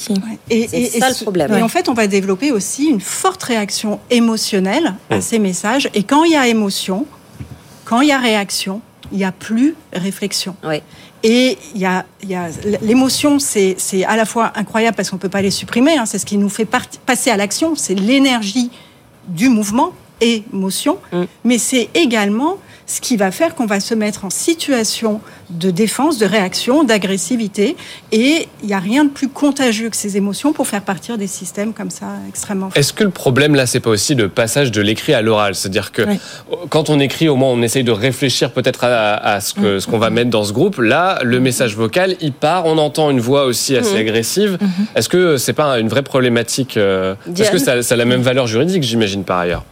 [0.48, 1.52] Et c'est ça le problème.
[1.54, 5.90] Et en fait, on va développer aussi une forte réaction émotionnelle à ces messages.
[5.94, 7.06] Et quand il y a émotion,
[7.84, 8.80] quand il y a réaction,
[9.12, 10.56] il n'y a plus réflexion.
[11.22, 12.04] Et il y a,
[12.82, 16.18] l'émotion, c'est à la fois incroyable parce qu'on ne peut pas les supprimer, hein, c'est
[16.18, 16.66] ce qui nous fait
[17.06, 18.70] passer à l'action, c'est l'énergie
[19.28, 19.92] du mouvement.
[20.20, 21.22] émotion, Mm.
[21.44, 22.56] mais c'est également
[22.92, 27.74] ce qui va faire qu'on va se mettre en situation de défense, de réaction, d'agressivité.
[28.10, 31.26] Et il n'y a rien de plus contagieux que ces émotions pour faire partir des
[31.26, 32.68] systèmes comme ça extrêmement.
[32.74, 35.54] Est-ce que le problème là, c'est pas aussi le passage de l'écrit à l'oral?
[35.54, 36.18] C'est-à-dire que Oui.
[36.68, 40.10] quand on écrit, au moins, on essaye de réfléchir peut-être à, à ce qu'on va
[40.10, 40.76] mettre dans ce groupe.
[40.78, 42.66] Là, le message vocal, il part.
[42.66, 44.00] On entend une voix aussi assez Mhm.
[44.00, 44.58] agressive.
[44.94, 48.04] Est-ce que c'est pas une vraie problématique euh, Parce Diane que ça, ça a la
[48.04, 49.64] même valeur juridique, j'imagine par ailleurs?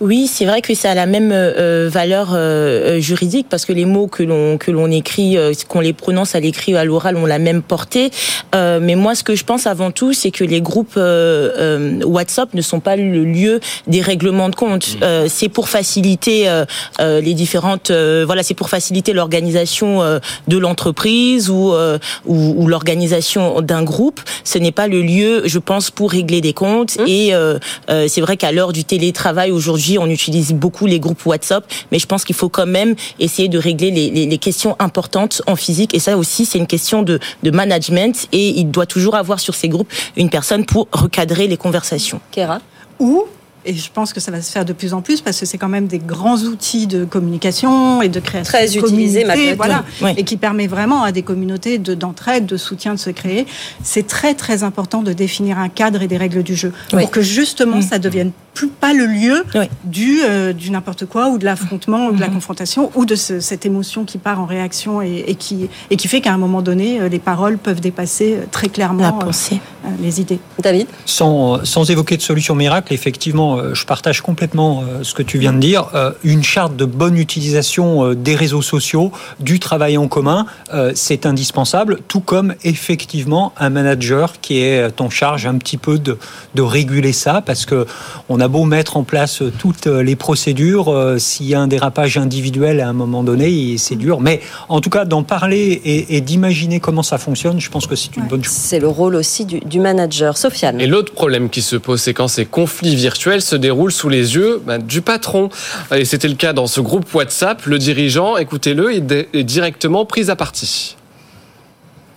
[0.00, 3.84] Oui, c'est vrai que ça a la même euh, valeur euh, juridique parce que les
[3.84, 7.16] mots que l'on que l'on écrit, euh, qu'on les prononce à l'écrit ou à l'oral,
[7.16, 8.10] ont la même portée.
[8.54, 12.04] Euh, mais moi, ce que je pense avant tout, c'est que les groupes euh, euh,
[12.04, 14.96] WhatsApp ne sont pas le lieu des règlements de compte.
[15.02, 16.64] Euh, c'est pour faciliter euh,
[17.00, 22.54] euh, les différentes, euh, voilà, c'est pour faciliter l'organisation euh, de l'entreprise ou euh, ou,
[22.56, 24.20] ou l'organisation d'un groupe.
[24.44, 26.96] Ce n'est pas le lieu, je pense, pour régler des comptes.
[27.06, 27.58] Et euh,
[27.90, 31.98] euh, c'est vrai qu'à l'heure du télétravail aujourd'hui, on utilise beaucoup les groupes WhatsApp, mais
[31.98, 35.54] je pense qu'il faut quand même essayer de régler les, les, les questions importantes en
[35.56, 35.94] physique.
[35.94, 38.26] Et ça aussi, c'est une question de, de management.
[38.32, 42.20] Et il doit toujours avoir sur ces groupes une personne pour recadrer les conversations.
[42.30, 42.60] Kéra
[42.98, 43.24] Ou
[43.64, 45.56] et je pense que ça va se faire de plus en plus parce que c'est
[45.56, 48.50] quand même des grands outils de communication et de création.
[48.50, 49.56] Très de malgré tout.
[49.56, 50.10] voilà, Oui.
[50.16, 53.46] et qui permet vraiment à des communautés de- d'entraide, de, soutien de se créer.
[53.84, 57.02] C'est très très important de définir un cadre et des règles du jeu Oui.
[57.02, 57.82] pour que justement Mm.
[57.82, 59.44] ça devienne plus pas le lieu
[59.84, 62.32] du euh, du n'importe quoi ou de l'affrontement ou de la Mm-hmm.
[62.34, 66.06] confrontation ou de ce- cette émotion qui part en réaction et, et qui et qui
[66.08, 69.60] fait qu'à un moment donné euh, les paroles peuvent dépasser euh, très clairement La pensée.
[69.84, 70.38] euh, euh, les idées.
[70.60, 70.86] David?
[71.06, 75.58] Sans, sans évoquer de solution miracle, effectivement, je partage complètement ce que tu viens de
[75.58, 75.86] dire.
[76.22, 79.10] Une charte de bonne utilisation des réseaux sociaux,
[79.40, 80.46] du travail en commun,
[80.94, 86.16] c'est indispensable, tout comme effectivement un manager qui est en charge un petit peu de,
[86.54, 87.86] de réguler ça, parce que
[88.28, 92.16] on a beau mettre en place toutes les procédures, euh, s'il y a un dérapage
[92.16, 94.20] individuel à un moment donné, c'est dur.
[94.20, 97.96] Mais en tout cas, d'en parler et, et d'imaginer comment ça fonctionne, je pense que
[97.96, 98.52] c'est une bonne chose.
[98.52, 100.36] C'est le rôle aussi du, du manager.
[100.36, 104.08] Sofiane Et l'autre problème qui se pose, c'est quand ces conflits virtuels se déroulent sous
[104.08, 105.48] les yeux ben, du patron.
[105.94, 107.64] Et c'était le cas dans ce groupe WhatsApp.
[107.66, 110.96] Le dirigeant, écoutez-le, est directement pris à partie.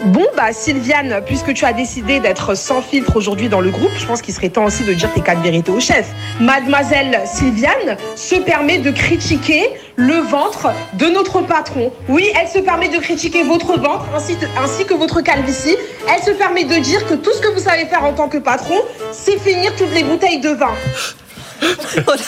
[0.03, 4.05] Bon, bah Sylviane, puisque tu as décidé d'être sans filtre aujourd'hui dans le groupe, je
[4.05, 6.09] pense qu'il serait temps aussi de dire tes quatre vérités au chef.
[6.39, 11.93] Mademoiselle Sylviane se permet de critiquer le ventre de notre patron.
[12.09, 15.77] Oui, elle se permet de critiquer votre ventre ainsi, que votre calvitie.
[16.13, 18.37] Elle se permet de dire que tout ce que vous savez faire en tant que
[18.37, 18.75] patron,
[19.13, 20.73] c'est finir toutes les bouteilles de vin.
[22.05, 22.21] Voilà.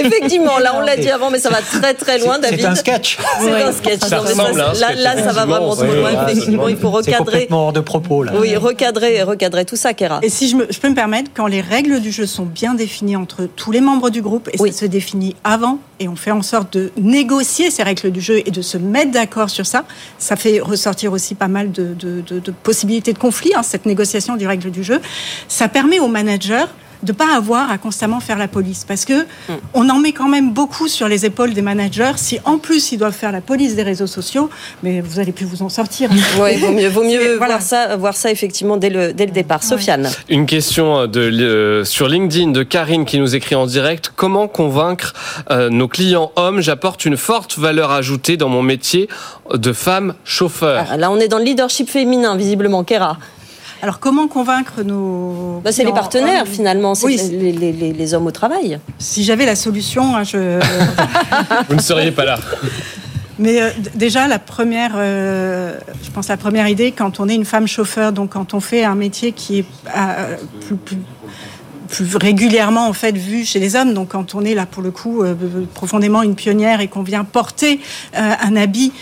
[0.00, 2.66] Effectivement, là on l'a dit avant, mais ça va très très loin, C'est- c'est David.
[2.66, 3.18] un sketch.
[3.40, 3.62] C'est Ouais.
[3.62, 4.00] un sketch.
[4.00, 5.94] Ça Non, mais ressemble à un là, sketch, là, ça va vraiment trop loin.
[6.12, 7.18] Ouais, Effectivement, il faut C'est recadrer.
[7.18, 8.32] complètement hors de propos, là.
[8.38, 10.20] Oui, recadrer, recadrer tout ça, Kéra.
[10.22, 12.74] Et si je, me- je peux me permettre, quand les règles du jeu sont bien
[12.74, 16.30] définies entre tous les membres du groupe, et ça se définit avant, et on fait
[16.30, 19.84] en sorte de négocier ces règles du jeu et de se mettre d'accord sur ça,
[20.18, 23.86] ça fait ressortir aussi pas mal de, de- de- de possibilités de conflit, hein, cette
[23.86, 25.00] négociation des règles du jeu.
[25.48, 26.64] Ça permet aux managers
[27.04, 29.26] de pas avoir à constamment faire la police parce que
[29.74, 32.98] on en met quand même beaucoup sur les épaules des managers si en plus ils
[32.98, 34.50] doivent faire la police des réseaux sociaux
[34.82, 37.96] mais vous allez plus vous en sortir Oui, vaut mieux, vaut mieux C'est- voir, ça,
[37.96, 39.62] voir ça effectivement dès le, dès le départ.
[39.62, 40.10] Sofiane.
[40.28, 44.10] Une question de, euh, sur LinkedIn de Karine qui nous écrit en direct.
[44.16, 45.12] Comment convaincre
[45.50, 46.60] euh, nos clients hommes?
[46.60, 49.08] J'apporte une forte valeur ajoutée dans mon métier
[49.52, 50.86] de femme chauffeur.
[50.90, 53.18] Ah, Là, on est dans le leadership féminin, visiblement, Kéra.
[53.84, 55.60] Alors, comment convaincre nos.
[55.62, 57.20] Bah, c'est les partenaires, hommes finalement, c'est Oui.
[57.32, 58.78] les, les- les- les hommes au travail.
[58.98, 60.58] Si j'avais la solution, hein, je.
[61.68, 62.38] Vous ne seriez pas là.
[63.38, 67.44] Mais euh, déjà, la première, euh, je pense la première idée, quand on est une
[67.44, 70.96] femme chauffeur, donc quand on fait un métier qui est euh, plus, plus-
[71.88, 74.92] plus régulièrement en fait vu chez les hommes, donc quand on est là pour le
[74.92, 75.34] coup euh,
[75.74, 77.80] profondément une pionnière et qu'on vient porter
[78.16, 78.92] euh, un habit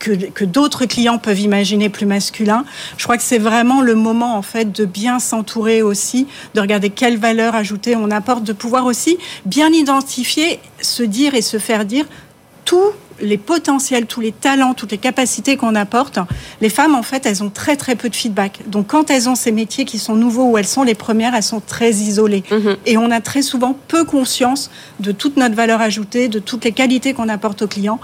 [0.00, 2.64] que, que d'autres clients peuvent imaginer plus masculin.
[2.96, 6.90] Je crois que c'est vraiment le moment en fait de bien s'entourer aussi, de regarder
[6.90, 11.84] quelle valeur ajoutée on apporte, de pouvoir aussi bien identifier, se dire et se faire
[11.84, 12.06] dire
[12.64, 16.18] tous les potentiels, tous les talents, toutes les capacités qu'on apporte,
[16.60, 18.60] les femmes, en fait, elles ont très, très peu de feedback.
[18.66, 21.42] Donc, quand elles ont ces métiers qui sont nouveaux, où elles sont les premières, elles
[21.42, 22.44] sont très isolées.
[22.86, 26.72] Et on a très souvent peu conscience de toute notre valeur ajoutée, de toutes les
[26.72, 28.00] qualités qu'on apporte aux clients.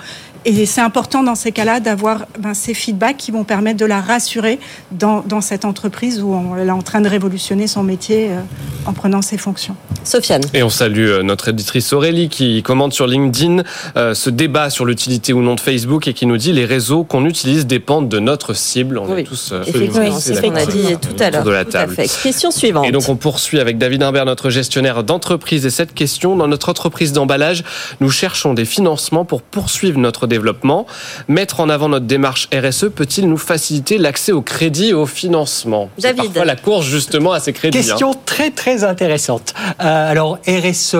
[0.48, 4.00] Et c'est important dans ces cas-là d'avoir ben, ces feedbacks qui vont permettre de la
[4.00, 4.60] rassurer
[4.92, 8.40] dans, dans cette entreprise où on- elle est en train de révolutionner son métier euh,
[8.86, 9.74] en prenant ses fonctions.
[10.04, 10.42] Sofiane.
[10.54, 13.64] Et on salue euh, notre éditrice Aurélie qui commente sur LinkedIn
[13.96, 17.02] euh, ce débat sur l'utilité ou non de Facebook et qui nous dit les réseaux
[17.02, 18.98] qu'on utilise dépendent de notre cible.
[18.98, 21.42] On Oui, est tous euh, Effectivement, c'est ce qu'on a dit tout à l'heure.
[21.42, 21.94] de la Tout à table.
[21.96, 22.08] fait.
[22.22, 22.86] Question suivante.
[22.86, 25.66] Et donc on poursuit avec David Imbert, notre gestionnaire d'entreprise.
[25.66, 27.64] Et cette question, dans notre entreprise d'emballage,
[28.00, 30.86] nous cherchons des financements pour poursuivre notre développement.
[31.28, 35.88] Mettre en avant notre démarche RSE peut-il nous faciliter l'accès au crédit et au financement?
[35.98, 37.78] C'est parfois la course justement à ces crédits.
[37.78, 38.20] Question hein.
[38.26, 39.54] très très intéressante.
[39.80, 40.96] Euh, alors RSE,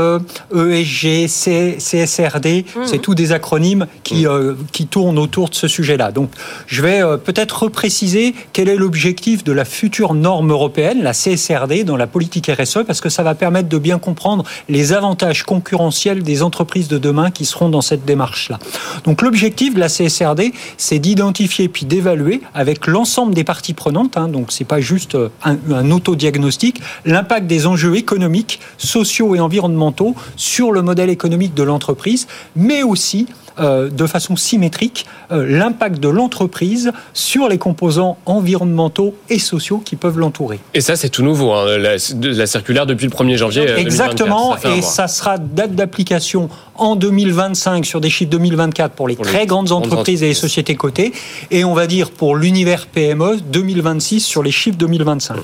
[0.55, 6.13] ESG, C- CSRD, c'est tous des acronymes qui, euh, qui tournent autour de ce sujet-là.
[6.13, 6.31] Donc
[6.67, 11.85] je vais euh, peut-être repréciser quel est l'objectif de la future norme européenne, la CSRD,
[11.85, 16.23] dans la politique RSE, parce que ça va permettre de bien comprendre les avantages concurrentiels
[16.23, 18.59] des entreprises de demain qui seront dans cette démarche-là.
[19.05, 24.29] Donc l'objectif de la CSRD, c'est d'identifier puis d'évaluer avec l'ensemble des parties prenantes, hein,
[24.29, 30.15] donc c'est pas juste euh, un, un autodiagnostic, l'impact des enjeux économiques, sociaux et environnementaux
[30.37, 33.27] sur le modèle économique de l'entreprise, mais aussi
[33.59, 39.97] euh, de façon symétrique euh, l'impact de l'entreprise sur les composants environnementaux et sociaux qui
[39.97, 40.59] peuvent l'entourer.
[40.75, 43.63] Et ça, c'est tout nouveau, hein, la, la circulaire depuis le 1er janvier.
[43.63, 43.81] euh, 2024.
[43.87, 49.17] Exactement, Ça et ça sera date d'application en 2025 sur des chiffres 2024 pour les
[49.17, 50.41] Pour les très grandes grandes entreprises et les entreprises.
[50.51, 51.13] sociétés cotées,
[51.51, 55.39] et on va dire pour l'univers PME 2026 sur les chiffres 2025.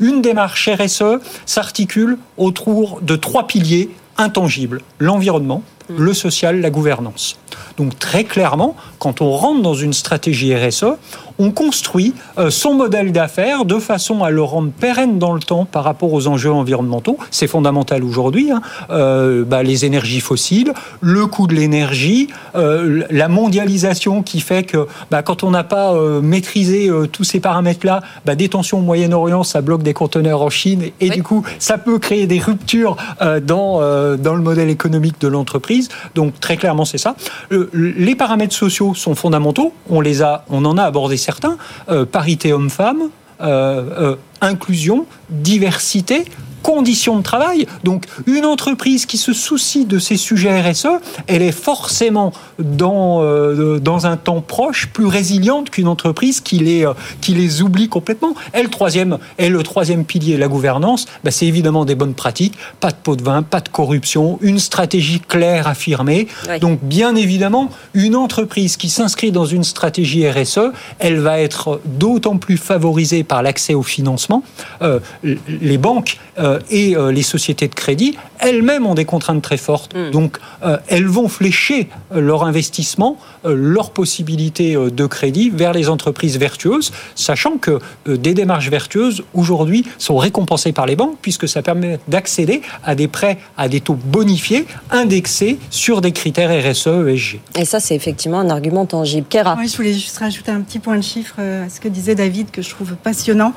[0.00, 5.62] Une démarche RSE s'articule autour de trois piliers intangibles l'environnement,
[5.96, 7.36] le social, la gouvernance.
[7.76, 10.84] Donc très clairement, quand on rentre dans une stratégie RSE,
[11.38, 15.64] on construit euh, son modèle d'affaires de façon à le rendre pérenne dans le temps
[15.64, 17.16] par rapport aux enjeux environnementaux.
[17.30, 18.50] C'est fondamental aujourd'hui.
[18.50, 18.60] hein.
[18.90, 24.88] Euh, bah, les énergies fossiles, le coût de l'énergie, euh, la mondialisation qui fait que
[25.12, 29.44] bah, quand on n'a pas euh, maîtrisé tous ces paramètres-là, bah, des tensions au Moyen-Orient,
[29.44, 33.80] ça bloque des conteneurs en Chine et du coup, ça peut créer des ruptures dans,
[34.16, 35.77] dans le modèle économique de l'entreprise.
[36.14, 37.14] Donc très clairement, c'est ça.
[37.50, 39.72] Le- les paramètres sociaux sont fondamentaux.
[39.90, 41.56] On les a, on en a abordé certains.
[41.88, 43.10] Euh, parité homme-femme,
[43.40, 46.24] euh, euh, inclusion, diversité,
[46.62, 47.66] conditions de travail.
[47.84, 50.88] Donc, une entreprise qui se soucie de ces sujets RSE,
[51.26, 56.86] elle est forcément dans, euh, dans un temps proche plus résiliente qu'une entreprise qui les,
[56.86, 58.34] euh, qui les oublie complètement.
[58.54, 62.54] Et le troisième, et le troisième pilier, la gouvernance, bah, c'est évidemment des bonnes pratiques,
[62.80, 66.28] pas de pot de vin, pas de corruption, une stratégie claire, affirmée.
[66.48, 66.58] Oui.
[66.60, 72.38] Donc, bien évidemment, une entreprise qui s'inscrit dans une stratégie RSE, elle va être d'autant
[72.38, 74.42] plus favorisée par l'accès au financement.
[74.82, 76.18] Euh, les banques
[76.70, 79.94] et euh, les sociétés de crédit, elles-mêmes ont des contraintes très fortes.
[80.12, 85.72] Donc, euh, elles vont flécher euh, leur investissement, euh, leurs possibilités euh, de crédit vers
[85.72, 91.16] les entreprises vertueuses, sachant que euh, des démarches vertueuses, aujourd'hui, sont récompensées par les banques,
[91.20, 96.50] puisque ça permet d'accéder à des prêts à des taux bonifiés, indexés sur des critères
[96.50, 97.40] RSE, ESG.
[97.58, 99.26] Et ça, c'est effectivement un argument tangible.
[99.28, 99.56] Kera.
[99.58, 102.14] Oui, je voulais juste rajouter un petit point de chiffre euh, à ce que disait
[102.14, 103.52] David, que je trouve passionnant.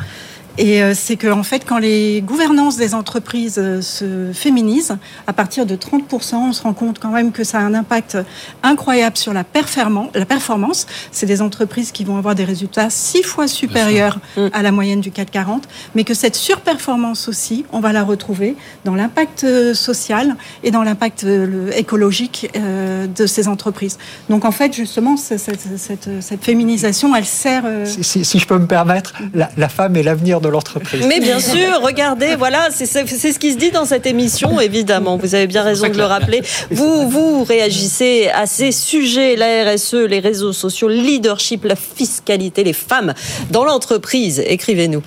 [0.57, 5.33] Et euh, c'est que en fait, quand les gouvernances des entreprises euh, se féminisent, à
[5.33, 8.17] partir de 30%, on se rend compte quand même que ça a un impact
[8.61, 10.87] incroyable sur la, performan- la performance.
[11.11, 14.19] C'est des entreprises qui vont avoir des résultats six fois supérieurs
[14.53, 15.63] à la moyenne du CAC 40,
[15.95, 20.83] mais que cette surperformance aussi, on va la retrouver dans l'impact euh, social et dans
[20.83, 21.25] l'impact
[21.75, 23.97] écologique de ces entreprises.
[24.29, 25.39] Donc en fait, justement, cette,
[25.77, 27.63] cette- cette féminisation, elle sert...
[27.85, 31.06] Si, si- si je peux me permettre, la, la femme est l'avenir de l'entreprise.
[31.08, 35.17] Mais bien sûr, regardez, voilà, c'est ce qui se dit dans cette émission, évidemment.
[35.17, 36.41] Vous avez bien raison de le rappeler.
[36.69, 42.63] Vous, vous réagissez à ces sujets, la RSE, les réseaux sociaux, le leadership, la fiscalité,
[42.63, 43.13] les femmes
[43.49, 44.43] dans l'entreprise.
[44.45, 45.04] Écrivez-nous.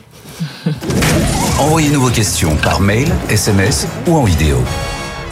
[1.58, 4.58] Envoyez-nous vos questions par mail, SMS ou en vidéo.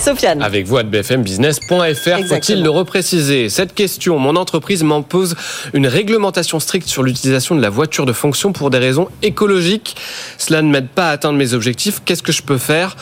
[0.02, 0.42] Sofiane.
[0.42, 3.48] Avec vous à bfmbusiness.fr, faut-il le repréciser?
[3.48, 5.36] Cette question, mon entreprise m'impose
[5.74, 9.94] une réglementation stricte sur l'utilisation de la voiture de fonction pour des raisons écologiques.
[10.38, 12.02] Cela ne m'aide pas à atteindre mes objectifs.
[12.04, 12.96] Qu'est-ce que je peux faire?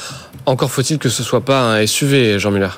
[0.45, 2.69] Encore faut-il que ce soit pas un SUV, Jean Muller.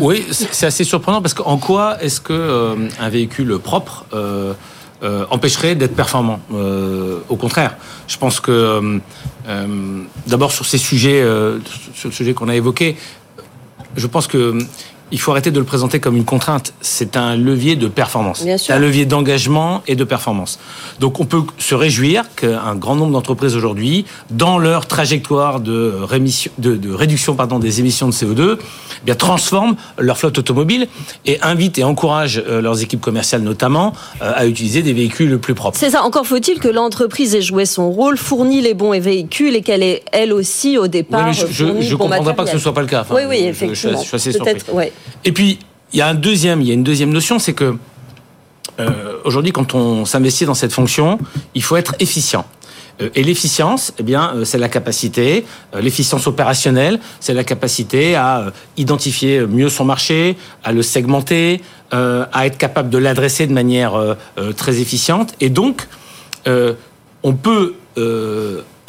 [0.00, 4.52] Oui, c'est c'est assez surprenant parce qu'en quoi est-ce que euh, un véhicule propre euh,
[5.02, 6.40] euh, empêcherait d'être performant.
[6.54, 9.02] Euh, Au contraire, je pense que
[9.48, 11.24] euh, d'abord sur ces sujets,
[11.94, 12.96] sur le sujet qu'on a évoqué,
[13.96, 14.58] je pense que
[15.12, 16.72] il faut arrêter de le présenter comme une contrainte.
[16.80, 18.42] C'est un levier de performance.
[18.44, 18.66] Bien sûr.
[18.68, 20.58] C'est un levier d'engagement et de performance.
[21.00, 26.50] Donc on peut se réjouir qu'un grand nombre d'entreprises aujourd'hui, dans leur trajectoire de, rémission,
[26.58, 30.88] de, de réduction pardon, des émissions de CO2, eh bien, transforment leur flotte automobile
[31.26, 35.54] et invitent et encouragent euh, leurs équipes commerciales notamment euh, à utiliser des véhicules plus
[35.54, 35.78] propres.
[35.78, 36.02] C'est ça.
[36.02, 40.02] Encore faut-il que l'entreprise ait joué son rôle, fourni les bons véhicules et qu'elle ait
[40.12, 41.26] elle aussi au Oui, départ.
[41.26, 42.60] mais je ne le bon comprendrais pas que ce matériel.
[42.60, 43.00] soit pas le cas.
[43.02, 44.00] Enfin, oui, oui, je- je- effectivement.
[44.00, 44.54] Je, suis assez surpris.
[44.72, 44.92] Ouais.
[45.24, 45.58] Et puis,
[45.92, 47.76] il y a une deuxième notion, c'est que
[48.80, 51.18] euh, aujourd'hui, quand on s'investit dans cette fonction,
[51.54, 52.46] il faut être efficient.
[53.00, 58.14] Euh, Et l'efficience, eh bien, euh, c'est la capacité, euh, l'efficience opérationnelle, c'est la capacité
[58.16, 64.16] à identifier mieux son marché, à le segmenter, à être capable de l'adresser de manière
[64.56, 65.34] très efficiente.
[65.40, 65.86] Et donc,
[66.46, 67.74] on peut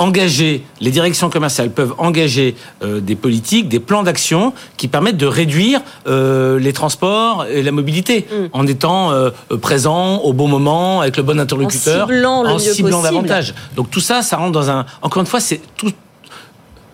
[0.03, 5.25] engager, les directions commerciales peuvent engager euh, des politiques, des plans d'action qui permettent de
[5.25, 8.47] réduire euh, les transports et la mobilité Mm.
[8.53, 9.29] en étant euh,
[9.61, 13.53] présent au bon moment avec le bon interlocuteur, ciblant le en ciblant davantage.
[13.75, 14.85] Donc tout ça, ça rentre dans un.
[15.01, 15.91] Encore une fois, c'est tout.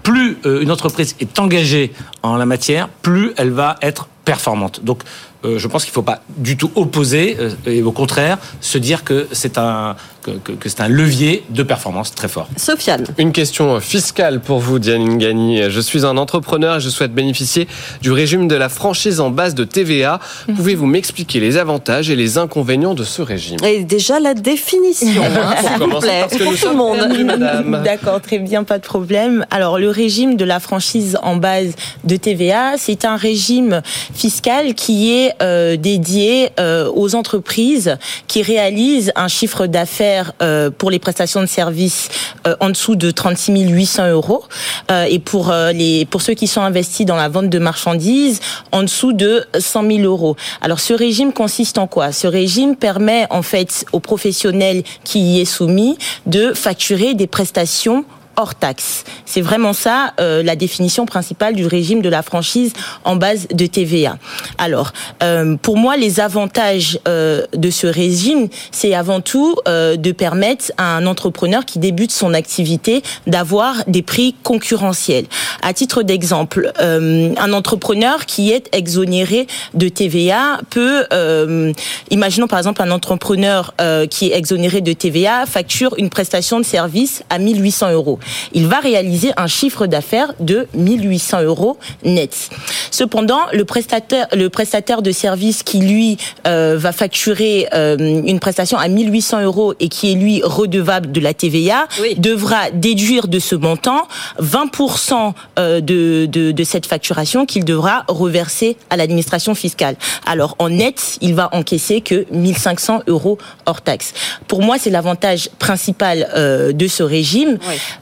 [0.02, 1.92] Plus euh, une entreprise est engagée
[2.24, 4.84] en la matière, plus elle va être performante.
[4.84, 5.04] Donc,
[5.46, 8.78] euh, je pense qu'il ne faut pas du tout opposer euh, et au contraire se
[8.78, 9.96] dire que c'est un
[10.34, 12.48] que, que- que c'est un levier de performance très fort.
[12.58, 13.06] Sofiane.
[13.18, 15.70] Une question fiscale pour vous, Diane Ngani.
[15.70, 17.68] Je suis un entrepreneur et je souhaite bénéficier
[18.02, 20.20] du régime de la franchise en base de TVA.
[20.56, 23.58] Pouvez-vous m'expliquer les avantages et les inconvénients de ce régime?
[23.64, 27.84] Et déjà la définition, hein, s'il vous plaît, parce que pour nous tout le monde.
[27.84, 29.46] D'accord, très bien, pas de problème.
[29.52, 31.72] Alors, le régime de la franchise en base
[32.04, 33.82] de TVA, c'est un régime
[34.14, 40.92] fiscal qui est euh, dédié euh, aux entreprises qui réalisent un chiffre d'affaires euh, pour
[40.92, 42.10] les prestations de services
[42.48, 44.44] euh, en dessous de 36 800 euros
[44.92, 48.40] euh, et pour les pour ceux qui sont investis dans la vente de marchandises
[48.72, 50.36] en dessous de 100 000 euros.
[50.62, 52.12] Alors, ce régime consiste en quoi?
[52.12, 58.06] Ce régime permet en fait aux professionnels qui y est soumis de facturer des prestations
[58.40, 59.04] hors taxe.
[59.26, 62.72] C'est vraiment ça euh, la définition principale du régime de la franchise
[63.04, 64.18] en base de TVA.
[64.58, 70.12] Alors, euh, pour moi, les avantages euh, de ce régime, c'est avant tout euh, de
[70.14, 75.26] permettre à un entrepreneur qui débute son activité d'avoir des prix concurrentiels.
[75.62, 81.74] À titre d'exemple, euh, un entrepreneur qui est exonéré de TVA peut, euh,
[82.10, 83.74] imaginons par exemple un entrepreneur
[84.10, 88.20] qui est exonéré de TVA facture une prestation de service à 1800 euros.
[88.54, 92.50] Il va réaliser un chiffre d'affaires de 1800 euros net.
[92.92, 96.18] Cependant, le prestataire, le prestataire de service qui lui
[96.48, 101.20] euh, va facturer euh, une prestation à 1800 euros et qui est lui redevable de
[101.20, 104.08] la TVA devra déduire de ce montant
[104.42, 109.96] 20% euh, de, de, de cette facturation qu'il devra reverser à l'administration fiscale.
[110.26, 114.14] Alors en net, il va encaisser que 1500 euros hors taxe.
[114.48, 117.58] Pour moi, c'est l'avantage principal euh, de ce régime.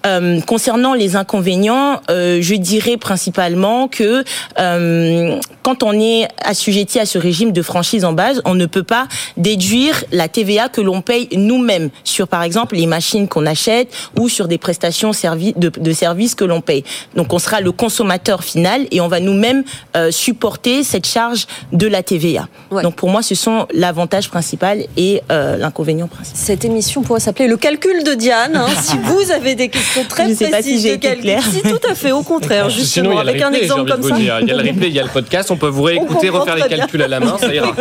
[0.08, 4.24] Euh, concernant les inconvénients, euh, je dirais principalement que
[4.60, 8.84] euh, quand on est assujetti à ce régime de franchise en base, on ne peut
[8.84, 13.90] pas déduire la TVA que l'on paye nous-mêmes sur, par exemple, les machines qu'on achète
[14.18, 16.86] ou sur des prestations servi de, de services que l'on paye.
[17.18, 19.66] Donc, on sera le consommateur final et on va nous-mêmes
[19.98, 22.48] euh, supporter cette charge de la TVA.
[22.72, 26.40] Donc, pour moi, ce sont l'avantage principal et euh, l'inconvénient principal.
[26.42, 28.56] Cette émission pourrait s'appeler le calcul de Diane.
[28.56, 31.44] hein, si vous avez des questions très Je sais pas si précises de calcul, claire.
[31.44, 34.16] si tout à fait, au contraire, Sinon, justement, avec un exemple comme ça.
[34.16, 34.40] dire.
[34.40, 36.56] Il y a le replay, il y a le podcast, on peut vous réécouter, refaire
[36.56, 36.78] les bien.
[36.78, 37.74] calculs à la main, ça ira.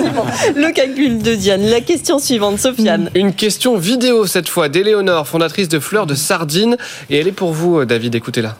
[0.54, 1.66] Le calcul de Diane.
[1.66, 3.10] La question suivante, Sofiane.
[3.14, 6.76] Une question vidéo cette fois d'Éléonore, fondatrice de Fleurs de Sardine.
[7.10, 8.56] Et elle est pour vous, euh, David, écoutez-la.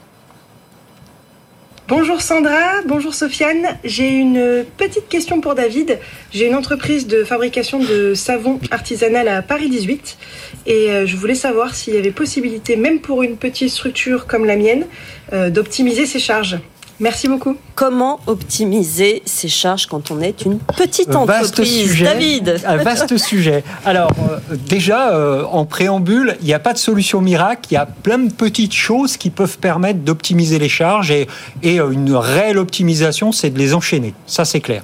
[1.88, 3.78] Bonjour Sandra, bonjour Sofiane.
[3.84, 6.00] J'ai une petite question pour David.
[6.32, 10.18] J'ai une entreprise de fabrication de savon artisanal à Paris 18
[10.66, 14.46] et euh, je voulais savoir s'il y avait possibilité, même pour une petite structure comme
[14.46, 14.84] la mienne,
[15.32, 16.58] euh, d'optimiser ses charges.
[16.98, 17.56] Merci beaucoup.
[17.74, 22.04] Comment optimiser ses charges quand on est une petite Vaste entreprise sujet.
[22.06, 23.64] David Un vaste sujet.
[23.84, 27.68] Alors, euh, déjà, euh, en préambule, il n'y a pas de solution miracle.
[27.70, 31.26] Il y a plein de petites choses qui peuvent permettre d'optimiser les charges et,
[31.62, 34.14] et euh, une réelle optimisation, c'est de les enchaîner.
[34.26, 34.82] Ça, c'est clair.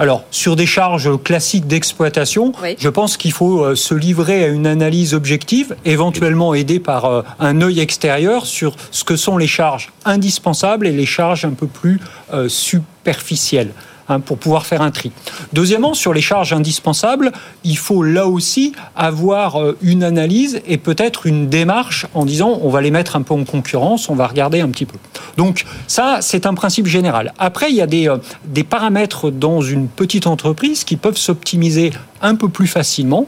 [0.00, 5.14] Alors, sur des charges classiques d'exploitation, je pense qu'il faut se livrer à une analyse
[5.14, 10.92] objective, éventuellement aidée par un œil extérieur sur ce que sont les charges indispensables et
[10.92, 12.00] les charges un peu plus
[12.32, 13.72] euh, superficielles.
[14.08, 15.12] hein, pour pouvoir faire un tri.
[15.52, 17.32] Deuxièmement, sur les charges indispensables,
[17.64, 22.68] il faut là aussi avoir euh, une analyse et peut-être une démarche en disant on
[22.68, 24.98] va les mettre un peu en concurrence, on va regarder un petit peu.
[25.36, 27.32] Donc ça, c'est un principe général.
[27.38, 31.92] Après, il y a des, euh, des paramètres dans une petite entreprise qui peuvent s'optimiser
[32.20, 33.26] un peu plus facilement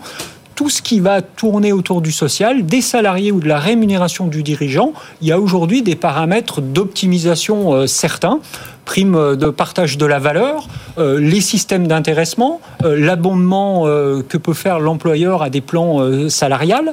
[0.54, 4.42] tout ce qui va tourner autour du social, des salariés ou de la rémunération du
[4.42, 8.40] dirigeant, il y a aujourd'hui des paramètres d'optimisation euh, certains.
[8.84, 14.78] Prime de partage de la valeur, euh, les systèmes d'intéressement, euh, l'abondement que peut faire
[14.78, 16.92] l'employeur à des plans salariales.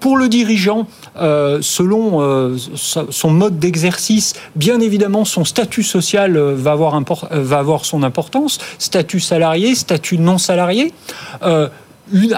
[0.00, 0.86] Pour le dirigeant,
[1.16, 9.74] selon son mode d'exercice, bien évidemment, son statut social va avoir son importance, statut salarié,
[9.74, 10.94] statut non salarié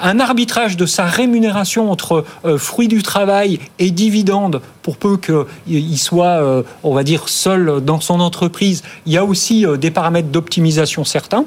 [0.01, 5.99] un arbitrage de sa rémunération entre euh, fruits du travail et dividendes pour peu qu'il
[5.99, 8.83] soit, euh, on va dire, seul dans son entreprise.
[9.07, 11.45] Il y a aussi euh, des paramètres d'optimisation certains.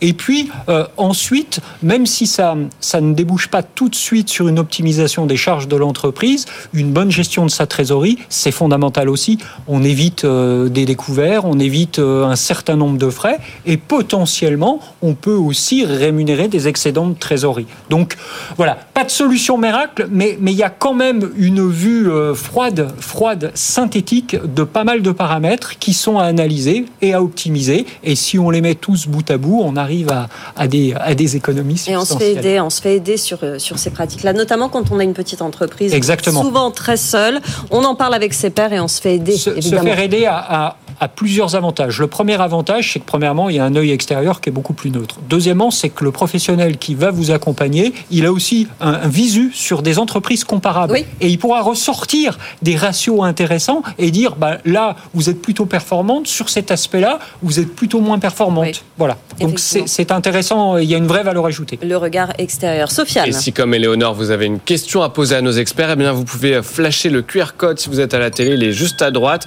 [0.00, 0.50] Et puis,
[0.96, 5.68] ensuite, même si ça, ne débouche pas tout de suite sur une optimisation des charges
[5.68, 9.38] de l'entreprise, une bonne gestion de sa trésorerie, c'est fondamental aussi.
[9.66, 15.34] On évite des découverts, on évite un certain nombre de frais et potentiellement, on peut
[15.34, 17.66] aussi rémunérer des excédents de trésorerie.
[17.90, 18.16] Donc
[18.56, 22.34] voilà, pas de solution miracle, mais, il y a quand même une vue euh,
[22.78, 27.86] froide, froide, synthétique de pas mal de paramètres qui sont à analyser et à optimiser.
[28.04, 31.14] Et si on les met tous bout à bout, on arrive à, à des, à
[31.14, 33.90] des économies Et on se fait aider, on se fait aider sur, euh, sur ces
[33.90, 35.94] pratiques-là, notamment quand on a une petite entreprise.
[35.94, 36.42] Exactement.
[36.42, 37.40] Souvent très seul.
[37.70, 39.36] On en parle avec ses pairs et on se fait aider.
[39.36, 40.76] Se, se faire aider à, à
[41.06, 42.00] plusieurs avantages.
[42.00, 44.72] Le premier avantage, c'est que premièrement, il y a un œil extérieur qui est beaucoup
[44.72, 45.16] plus neutre.
[45.28, 49.82] Deuxièmement, c'est que le professionnel qui va vous accompagner, il a aussi un, visu sur
[49.82, 50.98] des entreprises comparables.
[51.20, 56.26] Et il pourra ressortir des ratios intéressants et dire, bah, là, vous êtes plutôt performante,
[56.26, 58.82] sur cet aspect-là, vous êtes plutôt moins performante.
[58.96, 59.16] Voilà.
[59.40, 61.78] Donc c'est intéressant, il y a une vraie valeur ajoutée.
[61.82, 62.90] Le regard extérieur.
[62.90, 63.28] Sofiane.
[63.28, 66.12] Et si, comme Éléonore, vous avez une question à poser à nos experts, eh bien,
[66.12, 69.02] vous pouvez flasher le QR code si vous êtes à la télé, il est juste
[69.02, 69.46] à droite.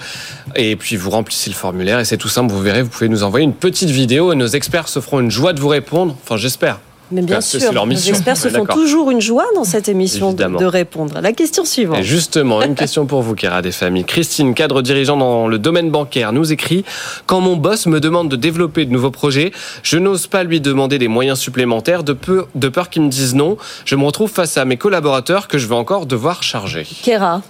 [0.55, 3.23] Et puis vous remplissez le formulaire et c'est tout simple, vous verrez, vous pouvez nous
[3.23, 6.15] envoyer une petite vidéo et nos experts se feront une joie de vous répondre.
[6.23, 6.79] Enfin, j'espère.
[7.11, 11.19] Mais bien sûr, les experts se font toujours une joie dans cette émission de, répondre.
[11.21, 11.99] La question suivante.
[11.99, 14.05] Et justement, une question pour vous, Kéra des familles.
[14.05, 16.85] Christine, cadre dirigeant dans le domaine bancaire, nous écrit
[17.25, 19.51] Quand mon boss me demande de développer de nouveaux projets,
[19.83, 23.35] je n'ose pas lui demander des moyens supplémentaires de, peu, de peur qu'il me dise
[23.35, 23.57] non.
[23.85, 26.87] Je me retrouve face à mes collaborateurs que je vais encore devoir charger.
[27.03, 27.41] Kéra.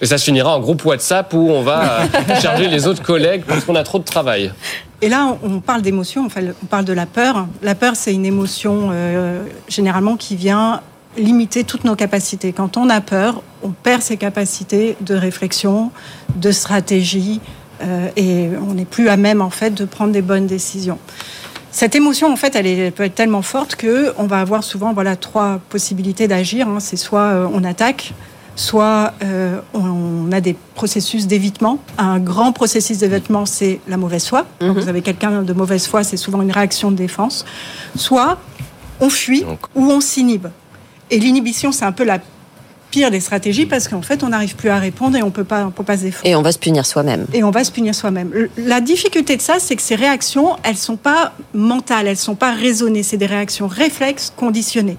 [0.00, 2.06] Et ça se finira en groupe WhatsApp où on va euh,
[2.40, 4.52] charger les autres collègues parce qu'on a trop de travail.
[5.00, 6.28] Et là, on parle d'émotion,
[6.62, 7.46] on parle de la peur.
[7.62, 10.80] La peur, c'est une émotion euh, généralement qui vient
[11.16, 12.52] limiter toutes nos capacités.
[12.52, 15.92] Quand on a peur, on perd ses capacités de réflexion,
[16.34, 17.40] de stratégie,
[17.82, 20.98] euh, et on n'est plus à même en fait de prendre des bonnes décisions.
[21.70, 25.16] Cette émotion, en fait, elle, peut être tellement forte que on va avoir souvent voilà
[25.16, 26.68] trois possibilités d'agir.
[26.68, 26.78] Hein.
[26.80, 28.12] C'est soit on attaque,
[28.56, 31.78] soit euh, on a des processus d'évitement.
[31.98, 34.46] Un grand processus d'évitement, c'est la mauvaise foi.
[34.60, 34.74] Quand mhm.
[34.74, 37.44] vous avez quelqu'un de mauvaise foi, c'est souvent une réaction de défense.
[37.96, 38.38] Soit
[39.00, 39.44] on fuit
[39.74, 40.46] ou on s'inhibe.
[41.10, 42.20] Et l'inhibition, c'est un peu la
[42.90, 45.70] pire des stratégies parce qu'en fait, on n'arrive plus à répondre et on peut pas,
[45.74, 46.26] peut pas se défendre.
[46.26, 47.26] Et on va se punir soi-même.
[47.32, 48.30] Et on va se punir soi-même.
[48.56, 52.52] La difficulté de ça, c'est que ces réactions, elles sont pas mentales, elles sont pas
[52.52, 53.02] raisonnées.
[53.02, 54.96] C'est des réactions réflexes conditionnées.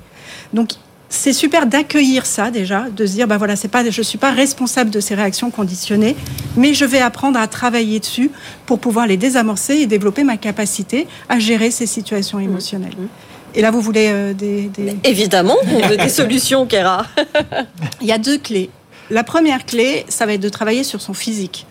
[0.54, 0.72] Donc,
[1.16, 4.32] c'est super d'accueillir ça déjà, de se dire bah voilà, c'est pas, je suis pas
[4.32, 6.16] responsable de ces réactions conditionnées,
[6.58, 8.30] mais je vais apprendre à travailler dessus
[8.66, 12.96] pour pouvoir les désamorcer et développer ma capacité à gérer ces situations émotionnelles.
[13.56, 14.70] Et là, vous voulez euh, des,
[15.06, 17.06] Évidemment, on veut des solutions, Kéra.
[18.02, 18.70] Il y a deux clés.
[19.10, 21.66] La première clé, ça va être de travailler sur son physique.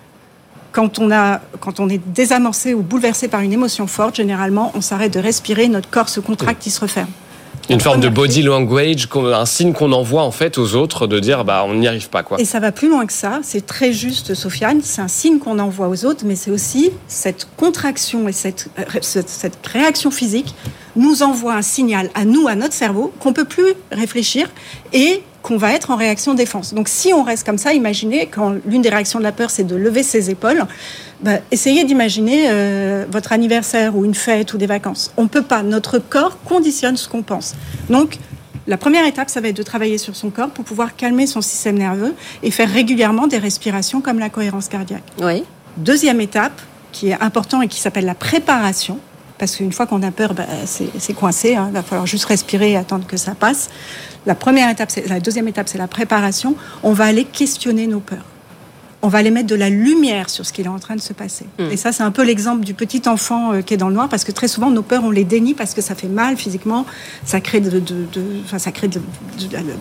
[0.73, 4.81] Quand on, a, quand on est désamorcé ou bouleversé par une émotion forte, généralement, on
[4.81, 7.11] s'arrête de respirer, notre corps se contracte, il se referme.
[7.71, 11.45] Une forme de body language, un signe qu'on envoie en fait aux autres de dire
[11.45, 12.39] bah on n'y arrive pas quoi.
[12.41, 13.41] Et ça va plus loin que ça.
[13.43, 14.81] C'est très juste, Sofiane.
[14.83, 19.01] C'est un signe qu'on envoie aux autres, mais c'est aussi cette contraction et cette, euh,
[19.01, 20.55] cette réaction physique
[20.97, 24.49] nous envoie un signal à nous, à notre cerveau, qu'on peut plus réfléchir
[24.93, 26.73] et qu'on va être en réaction défense.
[26.73, 29.65] Donc si on reste comme ça, imaginez quand l'une des réactions de la peur, c'est
[29.65, 30.65] de lever ses épaules,
[31.21, 35.13] bah, essayez d'imaginer euh, votre anniversaire ou une fête ou des vacances.
[35.19, 35.63] On ne peut pas.
[35.63, 37.55] Notre corps conditionne ce qu'on pense.
[37.91, 38.17] Donc,
[38.67, 41.43] la première étape, ça va être de travailler sur son corps pour pouvoir calmer son
[41.43, 45.05] système nerveux et faire régulièrement des respirations comme la cohérence cardiaque.
[45.21, 45.45] Oui.
[45.77, 46.59] Deuxième étape,
[46.91, 48.99] qui est important et qui s'appelle la préparation,
[49.39, 51.57] parce qu'une fois qu'on a peur, bah, c'est coincé.
[51.57, 51.67] Hein.
[51.71, 53.69] Il va falloir juste respirer et attendre que ça passe.
[54.27, 56.57] La première étape, la deuxième étape, c'est la préparation.
[56.83, 58.25] On va aller questionner nos peurs
[59.05, 61.13] on va aller mettre de la lumière sur ce qui est en train de se
[61.13, 61.45] passer.
[61.59, 61.71] Mm.
[61.73, 64.09] Et ça, c'est un peu l'exemple du petit enfant euh, qui est dans le noir,
[64.09, 66.87] parce que très souvent, nos peurs, on les dénie parce que ça fait mal physiquement,
[67.23, 69.03] ça crée de, de- de- enfin, ça crée de,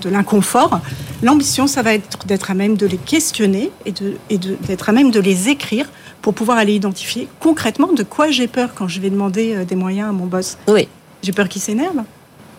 [0.10, 0.82] l'inconfort.
[1.22, 4.89] L'ambition, ça va être d'être à même de les questionner et de- et de- d'être
[4.89, 5.89] à même de les écrire
[6.24, 9.76] pour pouvoir aller identifier concrètement de quoi j'ai peur quand je vais demander euh, des
[9.76, 10.57] moyens à mon boss.
[10.67, 10.88] Oui.
[11.21, 12.01] J'ai peur qu'il s'énerve.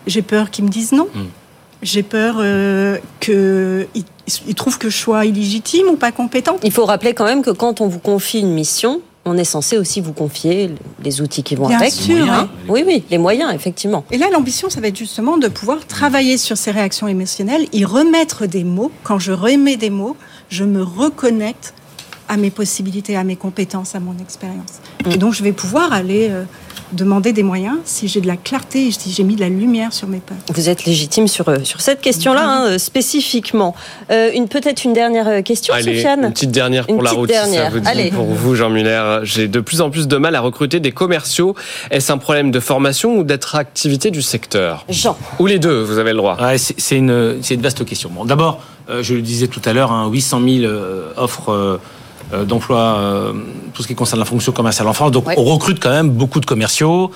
[0.07, 1.07] J'ai peur qu'il me dise non.
[1.81, 3.87] J'ai peur euh, qu'il
[4.47, 6.59] il trouve que je sois illégitime ou pas compétente.
[6.63, 9.79] Il faut rappeler quand même que quand on vous confie une mission, on est censé
[9.79, 10.69] aussi vous confier
[11.03, 11.91] les outils qui vont Bien avec.
[11.91, 12.47] sûr, hein.
[12.69, 14.05] Oui, oui, les moyens, effectivement.
[14.11, 17.83] Et là, l'ambition, ça va être justement de pouvoir travailler sur ces réactions émotionnelles, y
[17.83, 18.91] remettre des mots.
[19.03, 20.15] Quand je remets des mots,
[20.49, 21.73] je me reconnecte
[22.29, 24.79] à mes possibilités, à mes compétences, à mon expérience.
[25.09, 26.43] Et donc, je vais pouvoir aller euh,
[26.91, 30.07] demander des moyens si j'ai de la clarté, si j'ai mis de la lumière sur
[30.07, 30.37] mes peurs.
[30.53, 33.75] Vous êtes légitime sur, euh, sur cette question-là, hein, euh, spécifiquement.
[34.11, 37.29] Euh, une Peut-être une dernière question, Allez, Sofiane une petite dernière pour Une la route,
[37.29, 37.71] si ça dernière.
[37.71, 37.87] vous dit.
[37.87, 38.09] Allez.
[38.11, 41.55] Pour vous, Jean Muller, j'ai de plus en plus de mal à recruter des commerciaux.
[41.91, 44.85] Est-ce un problème de formation ou d'attractivité du secteur?
[44.87, 45.17] Jean.
[45.39, 46.37] Ou les deux, vous avez le droit.
[46.41, 48.09] Ouais, c'est une, c'est une vaste question.
[48.13, 51.79] Bon, D'abord, euh, je le disais tout à l'heure, hein, 800 000 euh, offres
[52.33, 53.33] d'emploi, euh,
[53.73, 55.11] tout ce qui concerne la fonction commerciale en France.
[55.11, 57.11] Donc, on recrute quand même beaucoup de commerciaux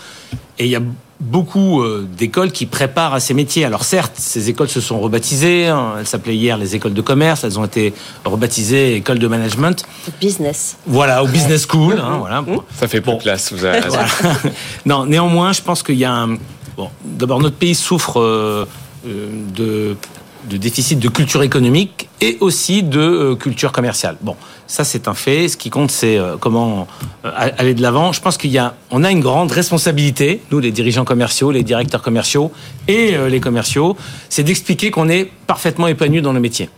[0.57, 0.81] et il y a
[1.19, 3.65] beaucoup euh, d'écoles qui préparent à ces métiers.
[3.65, 5.67] Alors certes, ces écoles se sont rebaptisées.
[5.67, 7.43] hein, elles s'appelaient hier les écoles de commerce.
[7.43, 7.93] Elles ont été
[8.23, 9.83] rebaptisées écoles de management.
[10.21, 10.77] Business.
[10.85, 11.99] Voilà, au business school.
[12.01, 12.43] hein, voilà.
[12.77, 13.97] Ça fait plus classe, vous avez raison.
[14.21, 14.39] Voilà.
[14.85, 16.37] non, néanmoins, je pense qu'il y a un.
[16.77, 18.65] Bon, d'abord, notre pays souffre euh,
[19.05, 19.97] euh, de,
[20.45, 24.17] de déficit de culture économique et aussi de euh, culture commerciale.
[24.21, 24.35] Bon,
[24.67, 25.47] ça c'est un fait.
[25.47, 26.87] Ce qui compte, c'est euh, comment
[27.25, 28.11] euh, aller de l'avant.
[28.11, 31.63] Je pense qu'il y a, on a une grande responsabilité, nous les dirigeants commerciaux, les
[31.63, 32.51] directeurs commerciaux
[32.87, 33.95] et les commerciaux,
[34.29, 36.69] c'est d'expliquer qu'on est parfaitement épanoui dans le métier.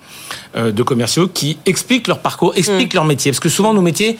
[0.54, 4.18] euh, de commerciaux qui expliquent leur parcours, expliquent leur métier, parce que souvent nos métiers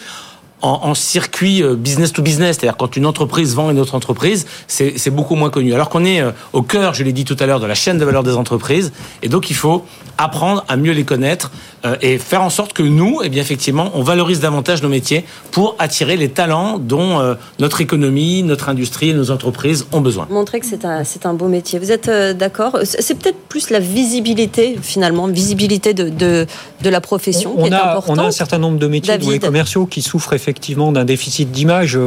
[0.63, 4.47] en, en circuit euh, business to business, c'est-à-dire quand une entreprise vend une autre entreprise,
[4.67, 5.75] c'est beaucoup moins connu.
[5.75, 7.99] Alors qu'on est euh, au cœur, je l'ai dit tout à l'heure, de la chaîne
[7.99, 8.93] de valeur des entreprises,
[9.23, 9.85] et donc il faut
[10.19, 11.51] apprendre à mieux les connaître
[11.85, 15.25] euh, et faire en sorte que nous, eh bien effectivement, on valorise davantage nos métiers
[15.51, 20.27] pour attirer les talents dont euh, notre économie, notre industrie et nos entreprises ont besoin.
[20.31, 21.79] Montrer que c'est un, c'est un beau métier.
[21.79, 22.79] Vous êtes euh, d'accord?
[22.85, 26.47] C'est peut-être plus la visibilité, finalement, visibilité de, de,
[26.83, 28.19] de la profession qui on est a, importante.
[28.19, 29.43] on a un certain nombre de métiers David.
[29.43, 30.52] commerciaux qui souffrent effectivement
[30.93, 31.97] d'un déficit d'image.
[31.97, 32.01] Euh,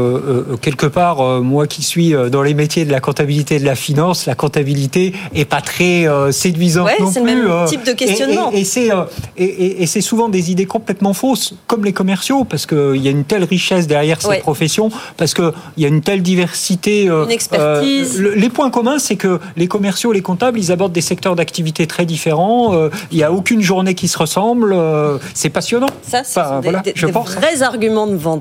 [0.53, 3.59] euh, quelque part, euh, moi qui suis euh, dans les métiers de la comptabilité et
[3.59, 7.35] de la finance, la comptabilité est pas très euh, séduisante Ouais, non c'est le plus.
[7.35, 8.51] même euh, type de questionnement.
[8.53, 9.03] Et, et c'est euh,
[9.37, 13.23] et, c'est souvent des idées complètement fausses, comme les commerciaux, parce qu'il y a une
[13.23, 14.39] telle richesse derrière ces Ouais.
[14.39, 17.09] professions, parce qu'il y a une telle diversité.
[17.09, 18.17] euh, Une expertise.
[18.19, 21.35] euh, le- les points communs, c'est que les commerciaux, les comptables, ils abordent des secteurs
[21.35, 22.73] d'activité très différents.
[22.73, 24.73] euh, Il n'y a aucune journée qui se ressemble.
[24.73, 25.87] euh, c'est passionnant.
[26.01, 27.31] Ça, ce Enfin, voilà, des- je des pense.
[27.35, 28.34] vrais arguments de vente.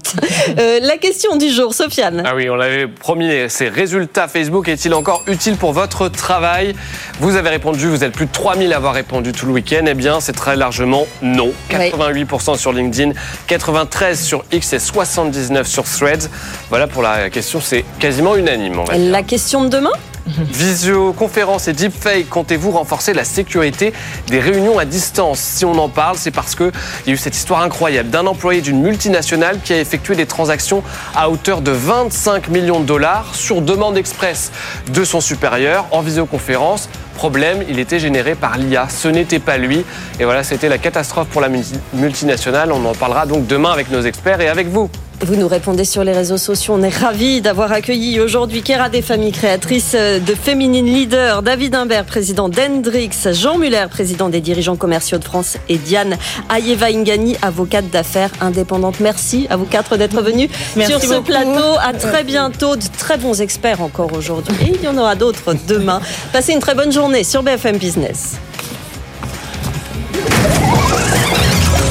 [0.58, 2.22] Euh, la question du jour, Sofiane.
[2.26, 6.74] Ah oui, on l'avait promis, ces résultats Facebook est-il encore utile pour votre travail?
[7.20, 9.84] Vous avez répondu, vous êtes plus de 3000 à avoir répondu tout le week-end.
[9.86, 11.50] Eh bien, c'est très largement non.
[11.70, 13.12] 88% sur LinkedIn,
[13.48, 16.28] 93% sur X et 79% sur Threads.
[16.68, 18.78] Voilà pour la question, c'est quasiment unanime.
[18.78, 19.10] on va dire.
[19.10, 19.92] La question de demain?
[20.52, 23.92] Visioconférence et deepfake, comptez-vous renforcer la sécurité
[24.28, 25.38] des réunions à distance?
[25.38, 26.72] Si on en parle, c'est parce qu'il
[27.06, 30.82] y a eu cette histoire incroyable d'un employé d'une multinationale qui a effectué des transactions
[31.14, 34.50] à hauteur de 25 millions de dollars sur demande express
[34.92, 36.88] de son supérieur en visioconférence.
[37.16, 38.88] Problème, il était généré par l'IA.
[38.88, 39.84] Ce n'était pas lui.
[40.18, 42.72] Et voilà, c'était la catastrophe pour la multi- multinationale.
[42.72, 44.90] On en parlera donc demain avec nos experts et avec vous.
[45.20, 46.74] Vous nous répondez sur les réseaux sociaux.
[46.76, 52.04] On est ravis d'avoir accueilli aujourd'hui Kéra des familles créatrices de Féminine Leader, David Imbert,
[52.04, 56.16] président d'Hendrix, Jean Muller, président des dirigeants commerciaux de France et Diane
[56.50, 59.00] Ayeva Ingani, avocate d'affaires indépendante.
[59.00, 61.22] Merci à vous quatre d'être venus Merci sur ce beaucoup.
[61.22, 61.78] plateau.
[61.80, 62.76] À très bientôt.
[62.76, 64.54] De très bons experts encore aujourd'hui.
[64.60, 66.00] Et il y en aura d'autres demain.
[66.32, 68.34] Passez une très bonne journée sur BFM Business.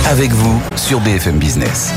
[0.09, 1.93] Avec vous sur BFM Business.